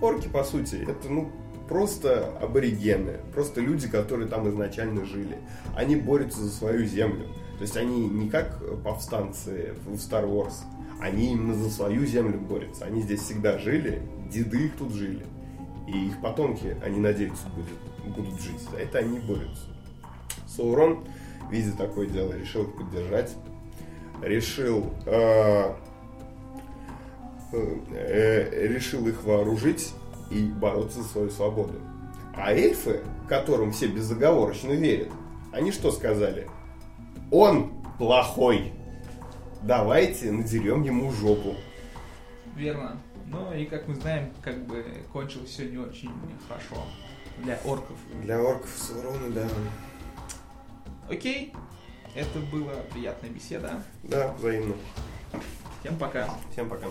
Орки, 0.00 0.28
по 0.28 0.42
сути, 0.42 0.76
это, 0.88 1.08
ну, 1.10 1.30
просто 1.68 2.36
аборигены, 2.40 3.18
просто 3.32 3.60
люди, 3.60 3.88
которые 3.88 4.28
там 4.28 4.48
изначально 4.48 5.04
жили. 5.04 5.38
Они 5.76 5.96
борются 5.96 6.40
за 6.40 6.50
свою 6.50 6.84
землю. 6.86 7.26
То 7.58 7.62
есть 7.62 7.76
они 7.76 8.08
не 8.08 8.30
как 8.30 8.58
повстанцы 8.82 9.74
в 9.84 9.92
Star 9.94 10.26
Wars, 10.26 10.54
они 10.98 11.32
именно 11.32 11.54
за 11.54 11.70
свою 11.70 12.06
землю 12.06 12.40
борются. 12.40 12.86
Они 12.86 13.02
здесь 13.02 13.20
всегда 13.20 13.58
жили, 13.58 14.02
деды 14.30 14.66
их 14.66 14.76
тут 14.76 14.92
жили. 14.92 15.26
И 15.86 16.06
их 16.06 16.20
потомки, 16.22 16.76
они, 16.82 17.00
надеются, 17.00 17.48
будет, 17.48 18.16
будут 18.16 18.40
жить. 18.40 18.60
За 18.70 18.78
это 18.78 18.98
они 18.98 19.18
борются. 19.18 19.66
Саурон, 20.48 21.04
видя 21.50 21.72
такое 21.76 22.06
дело, 22.06 22.32
решил 22.32 22.64
их 22.64 22.76
поддержать. 22.76 23.36
Решил 24.22 24.92
э, 25.06 25.74
э, 27.52 28.68
решил 28.68 29.06
их 29.08 29.24
вооружить 29.24 29.92
и 30.30 30.44
бороться 30.44 31.02
за 31.02 31.08
свою 31.08 31.30
свободу. 31.30 31.74
А 32.34 32.52
эльфы, 32.52 33.00
которым 33.28 33.72
все 33.72 33.88
безоговорочно 33.88 34.72
верят, 34.72 35.10
они 35.52 35.72
что 35.72 35.90
сказали? 35.90 36.48
Он 37.30 37.72
плохой. 37.98 38.72
Давайте 39.62 40.30
надерем 40.32 40.82
ему 40.82 41.10
жопу. 41.12 41.54
Верно. 42.56 42.96
Ну 43.26 43.52
и 43.52 43.64
как 43.64 43.86
мы 43.86 43.94
знаем, 43.94 44.32
как 44.42 44.66
бы 44.66 44.84
кончилось 45.12 45.50
все 45.50 45.66
не 45.66 45.78
очень 45.78 46.10
хорошо 46.48 46.82
для 47.38 47.58
орков. 47.64 47.96
Для 48.22 48.42
орков 48.42 48.70
Саурона, 48.76 49.30
да. 49.30 49.48
Окей, 51.08 51.52
это 52.14 52.38
была 52.52 52.74
приятная 52.92 53.30
беседа. 53.30 53.82
Да, 54.02 54.32
взаимно. 54.32 54.74
Всем 55.80 55.96
пока. 55.96 56.28
Всем 56.52 56.68
пока. 56.68 56.86